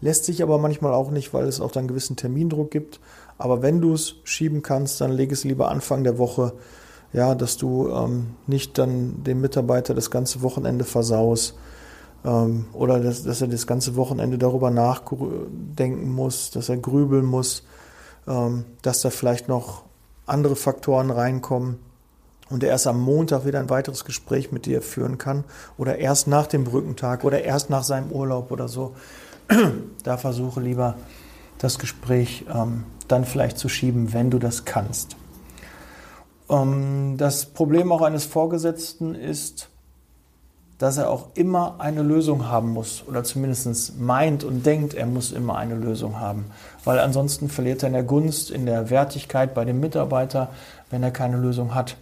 Lässt 0.00 0.24
sich 0.24 0.42
aber 0.42 0.58
manchmal 0.58 0.92
auch 0.92 1.10
nicht, 1.10 1.32
weil 1.32 1.46
es 1.46 1.60
auch 1.60 1.70
dann 1.70 1.86
gewissen 1.86 2.16
Termindruck 2.16 2.72
gibt. 2.72 2.98
Aber 3.42 3.60
wenn 3.60 3.80
du 3.80 3.94
es 3.94 4.14
schieben 4.22 4.62
kannst, 4.62 5.00
dann 5.00 5.10
leg 5.10 5.32
es 5.32 5.42
lieber 5.42 5.68
Anfang 5.68 6.04
der 6.04 6.16
Woche, 6.16 6.52
ja, 7.12 7.34
dass 7.34 7.56
du 7.56 7.88
ähm, 7.88 8.36
nicht 8.46 8.78
dann 8.78 9.24
dem 9.24 9.40
Mitarbeiter 9.40 9.94
das 9.94 10.12
ganze 10.12 10.42
Wochenende 10.42 10.84
versaust 10.84 11.56
ähm, 12.24 12.66
oder 12.72 13.00
dass, 13.00 13.24
dass, 13.24 13.42
er 13.42 13.48
das 13.48 13.66
ganze 13.66 13.96
Wochenende 13.96 14.38
darüber 14.38 14.70
nachdenken 14.70 16.12
muss, 16.12 16.52
dass 16.52 16.68
er 16.68 16.76
grübeln 16.76 17.24
muss, 17.24 17.64
ähm, 18.28 18.64
dass 18.82 19.00
da 19.00 19.10
vielleicht 19.10 19.48
noch 19.48 19.82
andere 20.24 20.54
Faktoren 20.54 21.10
reinkommen 21.10 21.80
und 22.48 22.62
er 22.62 22.70
erst 22.70 22.86
am 22.86 23.00
Montag 23.00 23.44
wieder 23.44 23.58
ein 23.58 23.70
weiteres 23.70 24.04
Gespräch 24.04 24.52
mit 24.52 24.66
dir 24.66 24.82
führen 24.82 25.18
kann 25.18 25.42
oder 25.76 25.98
erst 25.98 26.28
nach 26.28 26.46
dem 26.46 26.62
Brückentag 26.62 27.24
oder 27.24 27.42
erst 27.42 27.70
nach 27.70 27.82
seinem 27.82 28.12
Urlaub 28.12 28.52
oder 28.52 28.68
so. 28.68 28.94
da 30.04 30.16
versuche 30.16 30.60
lieber 30.60 30.94
das 31.58 31.80
Gespräch 31.80 32.44
ähm, 32.52 32.84
dann 33.12 33.24
vielleicht 33.24 33.58
zu 33.58 33.68
schieben, 33.68 34.12
wenn 34.12 34.30
du 34.30 34.38
das 34.38 34.64
kannst. 34.64 35.16
Ähm, 36.48 37.16
das 37.18 37.46
Problem 37.46 37.92
auch 37.92 38.02
eines 38.02 38.24
Vorgesetzten 38.24 39.14
ist, 39.14 39.68
dass 40.78 40.98
er 40.98 41.10
auch 41.10 41.28
immer 41.34 41.76
eine 41.78 42.02
Lösung 42.02 42.48
haben 42.48 42.70
muss 42.70 43.04
oder 43.06 43.22
zumindest 43.22 44.00
meint 44.00 44.42
und 44.42 44.66
denkt, 44.66 44.94
er 44.94 45.06
muss 45.06 45.30
immer 45.30 45.56
eine 45.56 45.76
Lösung 45.76 46.18
haben. 46.18 46.46
Weil 46.82 46.98
ansonsten 46.98 47.48
verliert 47.48 47.84
er 47.84 47.86
in 47.86 47.92
der 47.92 48.02
Gunst, 48.02 48.50
in 48.50 48.66
der 48.66 48.90
Wertigkeit 48.90 49.54
bei 49.54 49.64
dem 49.64 49.78
Mitarbeiter, 49.78 50.48
wenn 50.90 51.04
er 51.04 51.12
keine 51.12 51.36
Lösung 51.36 51.76
hat. 51.76 51.96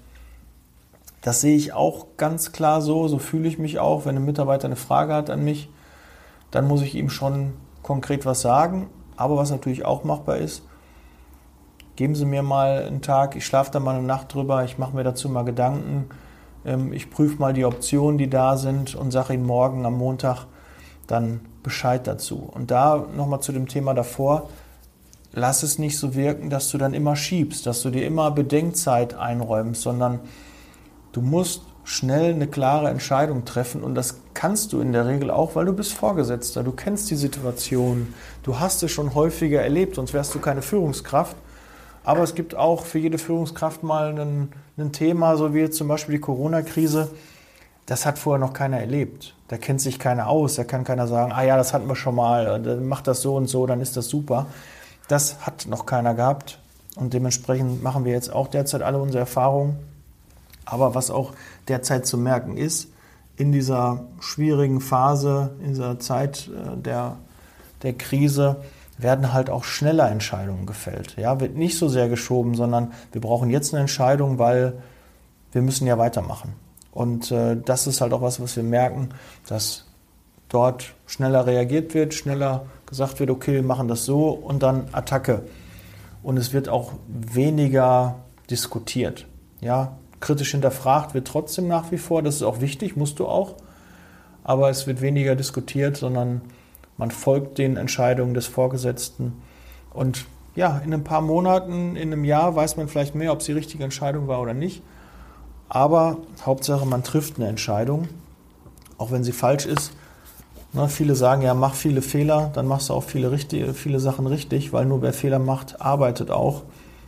Das 1.21 1.43
sehe 1.43 1.57
ich 1.57 1.75
auch 1.75 2.07
ganz 2.17 2.53
klar 2.53 2.81
so, 2.81 3.07
so 3.07 3.19
fühle 3.19 3.49
ich 3.49 3.59
mich 3.59 3.79
auch. 3.79 4.07
Wenn 4.07 4.17
ein 4.17 4.25
Mitarbeiter 4.25 4.65
eine 4.65 4.77
Frage 4.77 5.13
hat 5.13 5.29
an 5.29 5.45
mich, 5.45 5.69
dann 6.51 6.67
muss 6.67 6.81
ich 6.81 6.95
ihm 6.95 7.11
schon 7.11 7.53
konkret 7.83 8.25
was 8.25 8.41
sagen. 8.41 8.89
Aber 9.15 9.37
was 9.37 9.51
natürlich 9.51 9.85
auch 9.85 10.05
machbar 10.05 10.39
ist, 10.39 10.63
geben 12.01 12.15
Sie 12.15 12.25
mir 12.25 12.43
mal 12.43 12.83
einen 12.85 13.03
Tag, 13.03 13.37
ich 13.37 13.45
schlafe 13.45 13.71
da 13.73 13.79
mal 13.79 13.95
eine 13.95 14.07
Nacht 14.07 14.33
drüber, 14.33 14.65
ich 14.65 14.79
mache 14.79 14.97
mir 14.97 15.05
dazu 15.05 15.29
mal 15.29 15.45
Gedanken, 15.45 16.07
ähm, 16.65 16.95
ich 16.95 17.11
prüfe 17.11 17.37
mal 17.39 17.53
die 17.53 17.67
Optionen, 17.67 18.17
die 18.17 18.31
da 18.31 18.57
sind 18.57 18.95
und 18.95 19.11
sage 19.11 19.35
Ihnen 19.35 19.45
morgen 19.45 19.85
am 19.85 19.99
Montag 19.99 20.47
dann 21.07 21.41
Bescheid 21.63 22.07
dazu. 22.07 22.37
Und 22.37 22.71
da 22.71 23.05
nochmal 23.15 23.41
zu 23.41 23.53
dem 23.53 23.69
Thema 23.69 23.93
davor, 23.93 24.49
lass 25.33 25.63
es 25.63 25.79
nicht 25.79 25.99
so 25.99 26.15
wirken, 26.15 26.49
dass 26.49 26.71
du 26.71 26.79
dann 26.79 26.95
immer 26.95 27.17
schiebst, 27.17 27.67
dass 27.67 27.83
du 27.83 27.91
dir 27.91 28.07
immer 28.07 28.31
Bedenkzeit 28.31 29.13
einräumst, 29.13 29.83
sondern 29.83 30.21
Du 31.13 31.23
musst 31.23 31.63
schnell 31.83 32.35
eine 32.35 32.47
klare 32.47 32.89
Entscheidung 32.89 33.45
treffen 33.45 33.83
und 33.83 33.97
das 33.97 34.21
kannst 34.33 34.73
du 34.73 34.81
in 34.81 34.93
der 34.93 35.09
Regel 35.09 35.31
auch, 35.31 35.57
weil 35.57 35.65
du 35.65 35.73
bist 35.73 35.93
Vorgesetzter, 35.93 36.63
du 36.63 36.71
kennst 36.71 37.11
die 37.11 37.17
Situation, 37.17 38.15
du 38.45 38.61
hast 38.61 38.83
es 38.85 38.93
schon 38.93 39.15
häufiger 39.17 39.61
erlebt, 39.61 39.97
sonst 39.97 40.15
wärst 40.15 40.35
du 40.35 40.39
keine 40.39 40.63
Führungskraft. 40.63 41.37
Aber 42.05 42.23
es 42.23 42.35
gibt 42.35 42.55
auch 42.55 42.85
für 42.85 42.99
jede 42.99 43.19
Führungskraft 43.19 43.83
mal 43.83 44.19
ein, 44.19 44.93
Thema, 44.93 45.37
so 45.37 45.53
wie 45.53 45.59
jetzt 45.59 45.77
zum 45.77 45.89
Beispiel 45.89 46.15
die 46.15 46.21
Corona-Krise. 46.21 47.11
Das 47.85 48.07
hat 48.07 48.19
vorher 48.19 48.39
noch 48.39 48.55
keiner 48.55 48.79
erlebt. 48.79 49.35
Da 49.49 49.59
kennt 49.59 49.81
sich 49.81 49.99
keiner 49.99 50.29
aus. 50.29 50.55
Da 50.55 50.65
kann 50.65 50.85
keiner 50.85 51.07
sagen, 51.07 51.33
ah 51.33 51.43
ja, 51.43 51.57
das 51.59 51.75
hatten 51.75 51.87
wir 51.87 51.97
schon 51.97 52.15
mal, 52.15 52.63
dann 52.63 52.89
macht 52.89 53.07
das 53.07 53.21
so 53.21 53.37
und 53.37 53.47
so, 53.49 53.67
dann 53.67 53.81
ist 53.81 53.97
das 53.97 54.09
super. 54.09 54.47
Das 55.09 55.45
hat 55.45 55.67
noch 55.69 55.85
keiner 55.85 56.15
gehabt. 56.15 56.59
Und 56.97 57.13
dementsprechend 57.13 57.83
machen 57.83 58.05
wir 58.05 58.13
jetzt 58.13 58.33
auch 58.33 58.49
derzeit 58.49 58.83
alle 58.83 58.99
unsere 58.99 59.21
Erfahrungen 59.21 59.91
aber 60.71 60.95
was 60.95 61.11
auch 61.11 61.33
derzeit 61.69 62.07
zu 62.07 62.17
merken 62.17 62.57
ist, 62.57 62.89
in 63.37 63.53
dieser 63.53 64.05
schwierigen 64.21 64.81
Phase, 64.81 65.51
in 65.61 65.69
dieser 65.69 65.99
Zeit 65.99 66.49
äh, 66.49 66.77
der, 66.77 67.17
der 67.83 67.95
Krise, 67.95 68.57
werden 69.03 69.33
halt 69.33 69.51
auch 69.51 69.65
schneller 69.65 70.11
Entscheidungen 70.11 70.67
gefällt. 70.67 71.17
Ja, 71.17 71.41
wird 71.41 71.57
nicht 71.57 71.79
so 71.79 71.89
sehr 71.89 72.09
geschoben, 72.09 72.55
sondern 72.55 72.93
wir 73.13 73.21
brauchen 73.21 73.51
jetzt 73.51 73.73
eine 73.73 73.81
Entscheidung, 73.81 74.39
weil 74.39 74.75
wir 75.53 75.63
müssen 75.63 75.87
ja 75.87 75.99
weitermachen. 75.99 76.55
Und 76.93 77.31
äh, 77.31 77.57
das 77.57 77.87
ist 77.87 78.01
halt 78.01 78.13
auch 78.13 78.23
was, 78.23 78.41
was 78.41 78.57
wir 78.57 78.63
merken, 78.63 79.11
dass 79.49 79.87
dort 80.49 80.95
schneller 81.07 81.47
reagiert 81.47 81.95
wird, 81.95 82.15
schneller 82.15 82.67
gesagt 82.87 83.21
wird, 83.21 83.31
okay, 83.31 83.55
wir 83.55 83.63
machen 83.63 83.89
das 83.89 84.05
so 84.05 84.31
und 84.31 84.63
dann 84.63 84.89
Attacke. 84.93 85.43
Und 86.23 86.37
es 86.37 86.53
wird 86.53 86.69
auch 86.69 86.93
weniger 87.09 88.17
diskutiert. 88.51 89.27
Ja, 89.61 89.97
kritisch 90.19 90.51
hinterfragt 90.51 91.15
wird 91.15 91.27
trotzdem 91.27 91.69
nach 91.69 91.93
wie 91.93 91.99
vor. 91.99 92.23
Das 92.23 92.37
ist 92.37 92.43
auch 92.43 92.61
wichtig, 92.61 92.97
musst 92.97 93.19
du 93.19 93.27
auch. 93.27 93.55
Aber 94.43 94.71
es 94.71 94.87
wird 94.87 95.01
weniger 95.01 95.37
diskutiert, 95.37 95.97
sondern 95.97 96.43
man 97.01 97.11
folgt 97.11 97.57
den 97.57 97.79
Entscheidungen 97.79 98.35
des 98.35 98.47
Vorgesetzten. 98.47 99.41
Und 99.95 100.27
ja, 100.55 100.83
in 100.85 100.93
ein 100.93 101.03
paar 101.03 101.23
Monaten, 101.23 101.97
in 101.97 102.13
einem 102.13 102.27
Jahr 102.27 102.55
weiß 102.55 102.77
man 102.77 102.89
vielleicht 102.89 103.15
mehr, 103.15 103.33
ob 103.33 103.41
es 103.41 103.47
die 103.47 103.53
richtige 103.53 103.83
Entscheidung 103.85 104.29
war 104.29 104.39
oder 104.43 104.53
nicht. 104.53 104.83
Aber 105.71 106.19
Hauptsache, 106.45 106.85
man 106.85 107.03
trifft 107.03 107.39
eine 107.39 107.49
Entscheidung, 107.49 108.09
auch 108.99 109.11
wenn 109.13 109.25
sie 109.25 109.33
falsch 109.33 109.65
ist. 109.65 109.93
Na, 110.75 110.89
viele 110.89 111.15
sagen 111.15 111.41
ja, 111.41 111.55
mach 111.55 111.75
viele 111.75 112.03
Fehler, 112.03 112.51
dann 112.53 112.67
machst 112.67 112.91
du 112.91 112.93
auch 112.93 113.05
viele, 113.05 113.31
richtige, 113.31 113.73
viele 113.73 113.99
Sachen 113.99 114.27
richtig, 114.27 114.75
weil 114.75 114.85
nur 114.85 115.01
wer 115.01 115.15
Fehler 115.15 115.39
macht, 115.39 115.81
arbeitet 115.81 116.31
auch. 116.31 116.65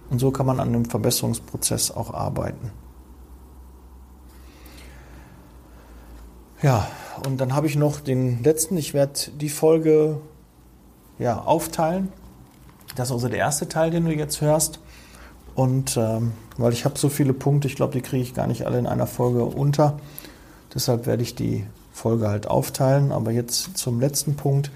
Und 0.08 0.20
so 0.20 0.30
kann 0.30 0.46
man 0.46 0.58
an 0.58 0.68
einem 0.68 0.86
Verbesserungsprozess 0.86 1.90
auch 1.90 2.14
arbeiten. 2.14 2.70
Ja, 6.62 6.88
und 7.26 7.40
dann 7.40 7.54
habe 7.54 7.66
ich 7.66 7.76
noch 7.76 8.00
den 8.00 8.42
letzten. 8.42 8.76
Ich 8.76 8.94
werde 8.94 9.30
die 9.38 9.48
Folge 9.48 10.20
ja, 11.18 11.40
aufteilen. 11.40 12.12
Das 12.96 13.08
ist 13.08 13.12
also 13.12 13.28
der 13.28 13.38
erste 13.38 13.68
Teil, 13.68 13.90
den 13.90 14.04
du 14.04 14.12
jetzt 14.12 14.40
hörst. 14.40 14.80
Und 15.54 15.96
ähm, 15.96 16.32
weil 16.56 16.72
ich 16.72 16.84
habe 16.84 16.98
so 16.98 17.08
viele 17.08 17.32
Punkte, 17.32 17.68
ich 17.68 17.76
glaube, 17.76 17.92
die 17.92 18.00
kriege 18.00 18.22
ich 18.22 18.34
gar 18.34 18.46
nicht 18.46 18.66
alle 18.66 18.78
in 18.78 18.86
einer 18.86 19.06
Folge 19.06 19.44
unter. 19.44 19.98
Deshalb 20.74 21.06
werde 21.06 21.22
ich 21.22 21.34
die 21.34 21.66
Folge 21.92 22.28
halt 22.28 22.46
aufteilen. 22.46 23.12
Aber 23.12 23.30
jetzt 23.30 23.76
zum 23.76 24.00
letzten 24.00 24.36
Punkt. 24.36 24.70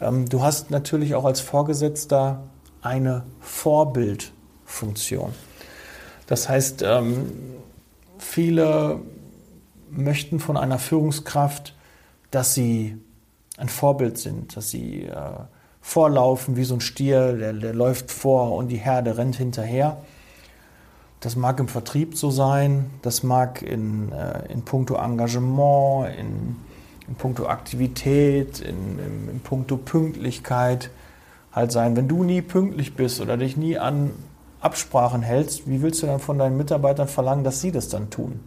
Ähm, 0.00 0.28
du 0.28 0.42
hast 0.42 0.70
natürlich 0.70 1.14
auch 1.14 1.24
als 1.24 1.40
Vorgesetzter 1.40 2.42
eine 2.82 3.22
Vorbildfunktion. 3.40 5.32
Das 6.26 6.48
heißt, 6.48 6.82
ähm, 6.82 7.30
viele 8.18 9.00
möchten 9.90 10.40
von 10.40 10.56
einer 10.56 10.78
Führungskraft, 10.78 11.75
dass 12.36 12.52
sie 12.52 12.98
ein 13.56 13.70
Vorbild 13.70 14.18
sind, 14.18 14.58
dass 14.58 14.68
sie 14.68 15.04
äh, 15.04 15.14
vorlaufen 15.80 16.54
wie 16.56 16.64
so 16.64 16.74
ein 16.74 16.82
Stier, 16.82 17.32
der, 17.32 17.54
der 17.54 17.72
läuft 17.72 18.10
vor 18.10 18.54
und 18.56 18.68
die 18.68 18.76
Herde 18.76 19.16
rennt 19.16 19.36
hinterher. 19.36 19.96
Das 21.20 21.34
mag 21.34 21.58
im 21.60 21.68
Vertrieb 21.68 22.14
so 22.14 22.30
sein, 22.30 22.90
das 23.00 23.22
mag 23.22 23.62
in, 23.62 24.12
äh, 24.12 24.52
in 24.52 24.66
puncto 24.66 24.96
Engagement, 24.96 26.14
in, 26.18 26.56
in 27.08 27.14
puncto 27.14 27.46
Aktivität, 27.46 28.60
in, 28.60 28.98
in, 28.98 29.28
in 29.30 29.40
puncto 29.40 29.78
Pünktlichkeit 29.78 30.90
halt 31.52 31.72
sein. 31.72 31.96
Wenn 31.96 32.06
du 32.06 32.22
nie 32.22 32.42
pünktlich 32.42 32.96
bist 32.96 33.22
oder 33.22 33.38
dich 33.38 33.56
nie 33.56 33.78
an 33.78 34.10
Absprachen 34.60 35.22
hältst, 35.22 35.70
wie 35.70 35.80
willst 35.80 36.02
du 36.02 36.06
dann 36.06 36.20
von 36.20 36.38
deinen 36.38 36.58
Mitarbeitern 36.58 37.08
verlangen, 37.08 37.44
dass 37.44 37.62
sie 37.62 37.72
das 37.72 37.88
dann 37.88 38.10
tun? 38.10 38.40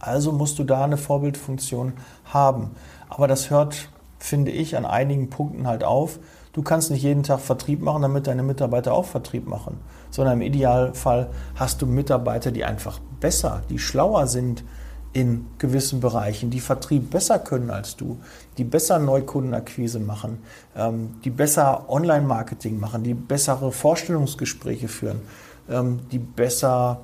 Also 0.00 0.32
musst 0.32 0.58
du 0.58 0.64
da 0.64 0.84
eine 0.84 0.96
Vorbildfunktion 0.96 1.92
haben. 2.24 2.70
Aber 3.08 3.28
das 3.28 3.50
hört, 3.50 3.88
finde 4.18 4.50
ich, 4.50 4.76
an 4.76 4.86
einigen 4.86 5.30
Punkten 5.30 5.66
halt 5.66 5.84
auf. 5.84 6.18
Du 6.52 6.62
kannst 6.62 6.90
nicht 6.90 7.02
jeden 7.02 7.22
Tag 7.22 7.40
Vertrieb 7.40 7.80
machen, 7.80 8.02
damit 8.02 8.26
deine 8.26 8.42
Mitarbeiter 8.42 8.92
auch 8.92 9.04
Vertrieb 9.04 9.46
machen, 9.46 9.78
sondern 10.10 10.40
im 10.40 10.42
Idealfall 10.42 11.30
hast 11.54 11.80
du 11.80 11.86
Mitarbeiter, 11.86 12.50
die 12.50 12.64
einfach 12.64 12.98
besser, 13.20 13.62
die 13.70 13.78
schlauer 13.78 14.26
sind 14.26 14.64
in 15.12 15.46
gewissen 15.58 16.00
Bereichen, 16.00 16.50
die 16.50 16.60
Vertrieb 16.60 17.10
besser 17.10 17.38
können 17.38 17.70
als 17.70 17.96
du, 17.96 18.18
die 18.58 18.64
besser 18.64 18.98
Neukundenakquise 18.98 19.98
machen, 19.98 20.38
ähm, 20.76 21.20
die 21.24 21.30
besser 21.30 21.88
Online-Marketing 21.88 22.78
machen, 22.78 23.02
die 23.02 23.14
bessere 23.14 23.72
Vorstellungsgespräche 23.72 24.88
führen, 24.88 25.20
ähm, 25.68 26.00
die 26.12 26.20
besser 26.20 27.00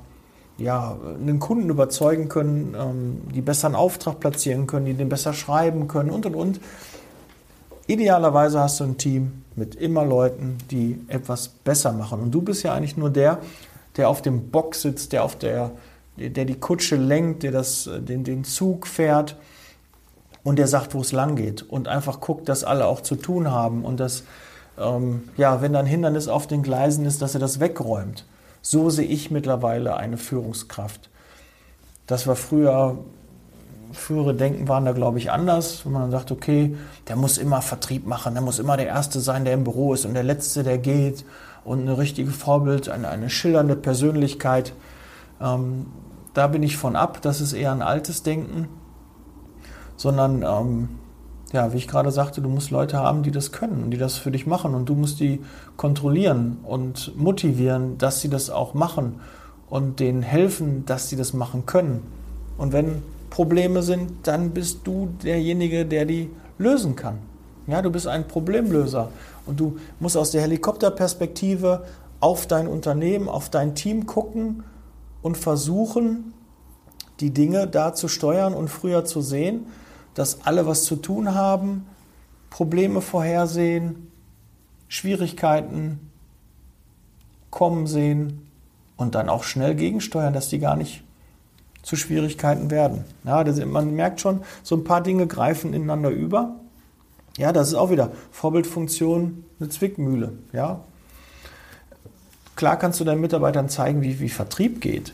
ja, 0.59 0.97
einen 1.21 1.39
Kunden 1.39 1.69
überzeugen 1.69 2.29
können, 2.29 2.75
ähm, 2.79 3.21
die 3.35 3.43
besser 3.43 3.67
einen 3.67 3.77
Auftrag 3.77 4.21
platzieren 4.21 4.67
können, 4.67 4.87
die 4.87 4.95
den 4.95 5.09
besser 5.09 5.33
schreiben 5.33 5.89
können 5.89 6.11
und 6.11 6.27
und 6.27 6.35
und. 6.35 6.61
Idealerweise 7.87 8.61
hast 8.61 8.81
du 8.81 8.85
ein 8.85 8.99
Team 8.99 9.45
mit 9.55 9.75
immer 9.75 10.05
Leuten, 10.05 10.59
die 10.71 10.99
etwas 11.09 11.49
besser 11.49 11.93
machen. 11.93 12.21
Und 12.21 12.31
du 12.33 12.43
bist 12.43 12.63
ja 12.63 12.75
eigentlich 12.75 12.97
nur 12.97 13.11
der, 13.11 13.39
der 13.97 14.09
auf 14.09 14.23
dem 14.23 14.51
Bock 14.51 14.75
sitzt, 14.75 15.13
der 15.13 15.25
auf 15.25 15.37
der, 15.37 15.73
der 16.17 16.45
die 16.45 16.59
Kutsche 16.59 16.97
lenkt, 16.97 17.43
der 17.43 17.53
das, 17.53 17.89
den, 18.01 18.25
den 18.25 18.45
Zug 18.45 18.87
fährt 18.87 19.37
und 20.43 20.59
der 20.59 20.67
sagt, 20.67 20.95
wo 20.95 21.01
es 21.01 21.13
lang 21.13 21.37
geht 21.37 21.63
und 21.63 21.87
einfach 21.87 22.21
guckt, 22.21 22.49
dass 22.49 22.65
alle 22.65 22.87
auch 22.87 23.01
zu 23.01 23.17
tun 23.17 23.51
haben 23.51 23.85
und 23.85 24.01
dass 24.01 24.25
ähm, 24.79 25.29
ja, 25.37 25.63
wenn 25.63 25.73
da 25.73 25.79
ein 25.81 25.87
Hindernis 25.87 26.29
auf 26.29 26.47
den 26.47 26.63
Gleisen 26.63 27.05
ist, 27.05 27.23
dass 27.23 27.35
er 27.35 27.41
das 27.41 27.61
wegräumt. 27.61 28.25
So 28.69 28.91
sehe 28.91 29.07
ich 29.07 29.31
mittlerweile 29.31 29.97
eine 29.97 30.17
Führungskraft. 30.17 31.09
Das 32.09 32.27
war 32.27 32.35
früher, 32.35 32.99
frühere 33.93 34.35
Denken 34.35 34.67
waren 34.67 34.85
da, 34.85 34.91
glaube 34.91 35.19
ich, 35.19 35.31
anders, 35.31 35.87
wo 35.87 35.91
man 35.91 36.03
dann 36.03 36.11
sagt, 36.11 36.33
okay, 36.33 36.77
der 37.07 37.15
muss 37.15 37.39
immer 37.39 37.63
Vertrieb 37.63 38.09
machen, 38.09 38.35
der 38.35 38.43
muss 38.43 38.59
immer 38.59 38.77
der 38.77 38.89
Erste 38.89 39.21
sein, 39.21 39.45
der 39.45 39.55
im 39.55 39.63
Büro 39.63 39.95
ist 39.95 40.05
und 40.05 40.15
der 40.15 40.25
Letzte, 40.25 40.65
der 40.65 40.79
geht 40.79 41.25
und 41.65 41.83
eine 41.83 41.97
richtige 41.97 42.33
Vorbild, 42.33 42.89
eine, 42.89 43.09
eine 43.09 43.31
schillernde 43.31 43.77
Persönlichkeit. 43.77 44.73
Ähm, 45.41 45.87
da 46.35 46.49
bin 46.49 46.65
ich 46.65 46.77
von 46.77 46.97
ab, 46.97 47.23
das 47.23 47.41
ist 47.41 47.53
eher 47.53 47.71
ein 47.71 47.83
altes 47.83 48.25
Denken, 48.25 48.67
sondern 49.95 50.43
ähm, 50.43 50.89
ja, 51.57 51.73
wie 51.73 51.79
ich 51.79 51.89
gerade 51.89 52.13
sagte, 52.13 52.41
du 52.41 52.49
musst 52.49 52.71
Leute 52.71 52.99
haben, 52.99 53.23
die 53.23 53.31
das 53.31 53.51
können 53.51 53.83
und 53.83 53.91
die 53.91 53.97
das 53.97 54.17
für 54.17 54.31
dich 54.31 54.47
machen 54.47 54.75
und 54.75 54.89
du 54.89 54.95
musst 54.95 55.19
die 55.19 55.41
kontrollieren 55.77 56.59
und 56.63 57.17
motivieren, 57.17 57.99
dass 57.99 58.21
sie 58.21 58.29
das 58.29 58.51
auch 58.51 58.75
machen 58.75 59.21
und 59.69 59.99
denen 59.99 60.23
helfen, 60.23 60.85
dass 60.85 61.09
sie 61.09 61.17
das 61.17 61.33
machen 61.33 61.67
können. 61.67 62.03
Und 62.59 62.73
wenn 62.73 63.03
Probleme 63.31 63.83
sind, 63.83 64.13
dann 64.23 64.51
bist 64.51 64.81
du 64.85 65.09
derjenige, 65.25 65.87
der 65.87 66.05
die 66.05 66.31
lösen 66.59 66.95
kann. 66.95 67.19
Ja, 67.67 67.83
du 67.83 67.91
bist 67.91 68.07
ein 68.07 68.29
Problemlöser 68.29 69.09
und 69.47 69.59
du 69.59 69.79
musst 69.99 70.17
aus 70.17 70.31
der 70.31 70.43
Helikopterperspektive 70.43 71.85
auf 72.21 72.47
dein 72.47 72.69
Unternehmen, 72.69 73.29
auf 73.29 73.49
dein 73.49 73.75
Team 73.75 74.07
gucken 74.07 74.63
und 75.23 75.37
versuchen, 75.37 76.33
die 77.21 77.31
Dinge 77.31 77.67
da 77.67 77.95
zu 77.95 78.09
steuern 78.09 78.53
und 78.53 78.69
früher 78.69 79.05
zu 79.05 79.23
sehen, 79.23 79.67
dass 80.17 80.45
alle 80.47 80.67
was 80.67 80.83
zu 80.85 80.97
tun 80.97 81.35
haben, 81.35 81.87
Probleme 82.51 83.01
vorhersehen, 83.03 84.11
Schwierigkeiten 84.89 86.11
kommen 87.51 87.87
sehen 87.87 88.49
und 88.97 89.15
dann 89.15 89.29
auch 89.29 89.45
schnell 89.45 89.75
gegensteuern, 89.75 90.33
dass 90.33 90.49
die 90.49 90.59
gar 90.59 90.75
nicht 90.75 91.05
zu 91.83 91.97
Schwierigkeiten 91.97 92.71
werden. 92.71 93.05
Ja, 93.25 93.45
das, 93.45 93.63
man 93.65 93.95
merkt 93.95 94.21
schon, 94.21 94.41
so 94.63 94.75
ein 94.75 94.85
paar 94.85 95.03
Dinge 95.03 95.27
greifen 95.27 95.75
ineinander 95.75 96.11
über. 96.11 96.57
Ja, 97.37 97.53
das 97.53 97.69
ist 97.69 97.75
auch 97.75 97.91
wieder 97.91 98.11
Vorbildfunktion, 98.31 99.45
eine 99.61 99.69
Zwickmühle. 99.69 100.33
Ja. 100.53 100.81
Klar 102.57 102.79
kannst 102.79 103.01
du 103.01 103.05
deinen 103.05 103.21
Mitarbeitern 103.21 103.69
zeigen, 103.69 104.01
wie, 104.01 104.19
wie 104.19 104.31
Vertrieb 104.31 104.81
geht. 104.81 105.13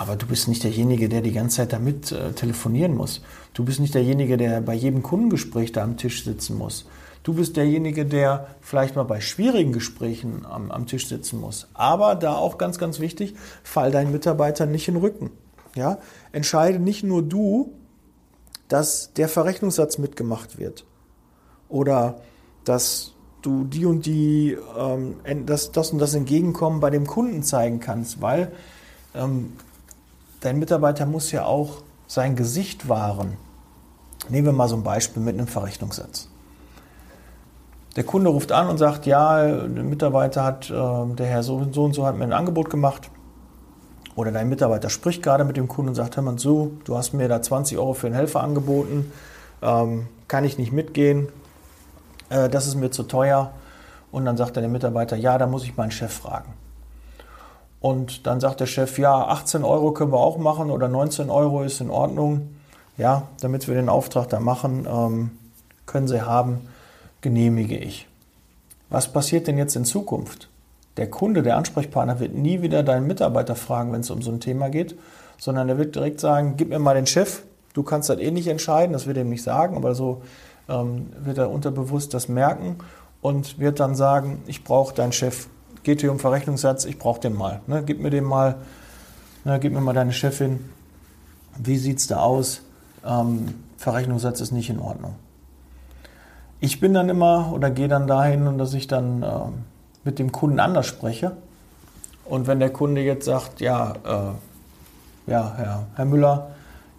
Aber 0.00 0.14
du 0.14 0.26
bist 0.26 0.46
nicht 0.46 0.62
derjenige, 0.62 1.08
der 1.08 1.22
die 1.22 1.32
ganze 1.32 1.56
Zeit 1.56 1.72
damit 1.72 2.12
äh, 2.12 2.30
telefonieren 2.30 2.94
muss. 2.94 3.20
Du 3.52 3.64
bist 3.64 3.80
nicht 3.80 3.96
derjenige, 3.96 4.36
der 4.36 4.60
bei 4.60 4.74
jedem 4.74 5.02
Kundengespräch 5.02 5.72
da 5.72 5.82
am 5.82 5.96
Tisch 5.96 6.22
sitzen 6.22 6.56
muss. 6.56 6.86
Du 7.24 7.34
bist 7.34 7.56
derjenige, 7.56 8.06
der 8.06 8.46
vielleicht 8.60 8.94
mal 8.94 9.02
bei 9.02 9.20
schwierigen 9.20 9.72
Gesprächen 9.72 10.46
am, 10.46 10.70
am 10.70 10.86
Tisch 10.86 11.08
sitzen 11.08 11.40
muss. 11.40 11.66
Aber 11.74 12.14
da 12.14 12.36
auch 12.36 12.58
ganz, 12.58 12.78
ganz 12.78 13.00
wichtig, 13.00 13.34
fall 13.64 13.90
deinen 13.90 14.12
Mitarbeitern 14.12 14.70
nicht 14.70 14.86
in 14.86 14.94
den 14.94 15.00
Rücken. 15.00 15.30
Ja? 15.74 15.98
Entscheide 16.30 16.78
nicht 16.78 17.02
nur 17.02 17.24
du, 17.24 17.72
dass 18.68 19.12
der 19.14 19.28
Verrechnungssatz 19.28 19.98
mitgemacht 19.98 20.60
wird. 20.60 20.84
Oder 21.68 22.20
dass 22.62 23.14
du 23.42 23.64
die 23.64 23.84
und 23.84 24.06
die, 24.06 24.56
ähm, 24.78 25.16
das, 25.44 25.72
das 25.72 25.90
und 25.90 25.98
das 25.98 26.14
Entgegenkommen 26.14 26.78
bei 26.78 26.90
dem 26.90 27.08
Kunden 27.08 27.42
zeigen 27.42 27.80
kannst, 27.80 28.22
weil 28.22 28.52
ähm, 29.16 29.54
dein 30.40 30.58
Mitarbeiter 30.58 31.06
muss 31.06 31.32
ja 31.32 31.44
auch 31.44 31.82
sein 32.06 32.36
Gesicht 32.36 32.88
wahren. 32.88 33.36
Nehmen 34.28 34.46
wir 34.46 34.52
mal 34.52 34.68
so 34.68 34.76
ein 34.76 34.82
Beispiel 34.82 35.22
mit 35.22 35.34
einem 35.34 35.46
Verrechnungssatz. 35.46 36.28
Der 37.96 38.04
Kunde 38.04 38.30
ruft 38.30 38.52
an 38.52 38.68
und 38.68 38.78
sagt, 38.78 39.06
ja, 39.06 39.44
der 39.44 39.84
Mitarbeiter 39.84 40.44
hat, 40.44 40.70
äh, 40.70 40.72
der 40.72 41.26
Herr 41.26 41.42
so 41.42 41.56
und 41.56 41.74
so 41.74 41.84
und 41.84 41.94
so 41.94 42.06
hat 42.06 42.16
mir 42.16 42.24
ein 42.24 42.32
Angebot 42.32 42.70
gemacht. 42.70 43.10
Oder 44.14 44.32
dein 44.32 44.48
Mitarbeiter 44.48 44.90
spricht 44.90 45.22
gerade 45.22 45.44
mit 45.44 45.56
dem 45.56 45.68
Kunden 45.68 45.90
und 45.90 45.94
sagt, 45.94 46.16
hör 46.16 46.22
mal 46.22 46.36
zu, 46.36 46.78
du 46.84 46.96
hast 46.96 47.12
mir 47.12 47.28
da 47.28 47.40
20 47.40 47.78
Euro 47.78 47.94
für 47.94 48.08
einen 48.08 48.16
Helfer 48.16 48.42
angeboten, 48.42 49.12
ähm, 49.62 50.08
kann 50.26 50.44
ich 50.44 50.58
nicht 50.58 50.72
mitgehen, 50.72 51.28
äh, 52.28 52.48
das 52.48 52.66
ist 52.66 52.74
mir 52.74 52.90
zu 52.90 53.04
teuer. 53.04 53.52
Und 54.10 54.24
dann 54.24 54.36
sagt 54.36 54.56
der 54.56 54.68
Mitarbeiter, 54.68 55.16
ja, 55.16 55.38
da 55.38 55.46
muss 55.46 55.64
ich 55.64 55.76
meinen 55.76 55.90
Chef 55.90 56.12
fragen. 56.12 56.54
Und 57.80 58.26
dann 58.26 58.40
sagt 58.40 58.60
der 58.60 58.66
Chef, 58.66 58.98
ja, 58.98 59.14
18 59.28 59.64
Euro 59.64 59.92
können 59.92 60.12
wir 60.12 60.18
auch 60.18 60.38
machen 60.38 60.70
oder 60.70 60.88
19 60.88 61.30
Euro 61.30 61.62
ist 61.62 61.80
in 61.80 61.90
Ordnung. 61.90 62.50
Ja, 62.96 63.28
damit 63.40 63.68
wir 63.68 63.76
den 63.76 63.88
Auftrag 63.88 64.28
da 64.28 64.40
machen, 64.40 64.86
ähm, 64.90 65.30
können 65.86 66.08
Sie 66.08 66.22
haben, 66.22 66.68
genehmige 67.20 67.76
ich. 67.76 68.08
Was 68.90 69.12
passiert 69.12 69.46
denn 69.46 69.58
jetzt 69.58 69.76
in 69.76 69.84
Zukunft? 69.84 70.48
Der 70.96 71.08
Kunde, 71.08 71.44
der 71.44 71.56
Ansprechpartner 71.56 72.18
wird 72.18 72.34
nie 72.34 72.60
wieder 72.62 72.82
deinen 72.82 73.06
Mitarbeiter 73.06 73.54
fragen, 73.54 73.92
wenn 73.92 74.00
es 74.00 74.10
um 74.10 74.20
so 74.20 74.32
ein 74.32 74.40
Thema 74.40 74.68
geht, 74.68 74.98
sondern 75.38 75.68
er 75.68 75.78
wird 75.78 75.94
direkt 75.94 76.18
sagen, 76.18 76.54
gib 76.56 76.70
mir 76.70 76.80
mal 76.80 76.94
den 76.94 77.06
Chef, 77.06 77.42
du 77.72 77.84
kannst 77.84 78.08
das 78.08 78.18
eh 78.18 78.32
nicht 78.32 78.48
entscheiden, 78.48 78.92
das 78.92 79.06
wird 79.06 79.16
er 79.16 79.22
ihm 79.22 79.28
nicht 79.28 79.44
sagen, 79.44 79.76
aber 79.76 79.94
so 79.94 80.22
ähm, 80.68 81.10
wird 81.20 81.38
er 81.38 81.50
unterbewusst 81.50 82.14
das 82.14 82.28
merken 82.28 82.78
und 83.20 83.60
wird 83.60 83.78
dann 83.78 83.94
sagen, 83.94 84.42
ich 84.46 84.64
brauche 84.64 84.94
deinen 84.94 85.12
Chef 85.12 85.46
geht 85.88 86.02
hier 86.02 86.12
um 86.12 86.18
Verrechnungssatz, 86.18 86.84
ich 86.84 86.98
brauche 86.98 87.18
den 87.18 87.32
mal. 87.32 87.62
Ne? 87.66 87.82
Gib 87.82 87.98
mir 87.98 88.10
den 88.10 88.24
mal, 88.24 88.56
ne? 89.44 89.58
gib 89.58 89.72
mir 89.72 89.80
mal 89.80 89.94
deine 89.94 90.12
Chefin. 90.12 90.68
Wie 91.56 91.78
sieht 91.78 91.96
es 91.96 92.06
da 92.06 92.18
aus? 92.18 92.60
Ähm, 93.06 93.54
Verrechnungssatz 93.78 94.42
ist 94.42 94.52
nicht 94.52 94.68
in 94.68 94.80
Ordnung. 94.80 95.14
Ich 96.60 96.78
bin 96.78 96.92
dann 96.92 97.08
immer 97.08 97.54
oder 97.54 97.70
gehe 97.70 97.88
dann 97.88 98.06
dahin, 98.06 98.58
dass 98.58 98.74
ich 98.74 98.86
dann 98.86 99.22
äh, 99.22 99.28
mit 100.04 100.18
dem 100.18 100.30
Kunden 100.30 100.60
anders 100.60 100.84
spreche. 100.84 101.38
Und 102.26 102.46
wenn 102.46 102.60
der 102.60 102.70
Kunde 102.70 103.00
jetzt 103.00 103.24
sagt, 103.24 103.62
ja, 103.62 103.94
äh, 104.04 105.30
ja, 105.30 105.54
Herr, 105.56 105.86
Herr 105.94 106.04
Müller, 106.04 106.50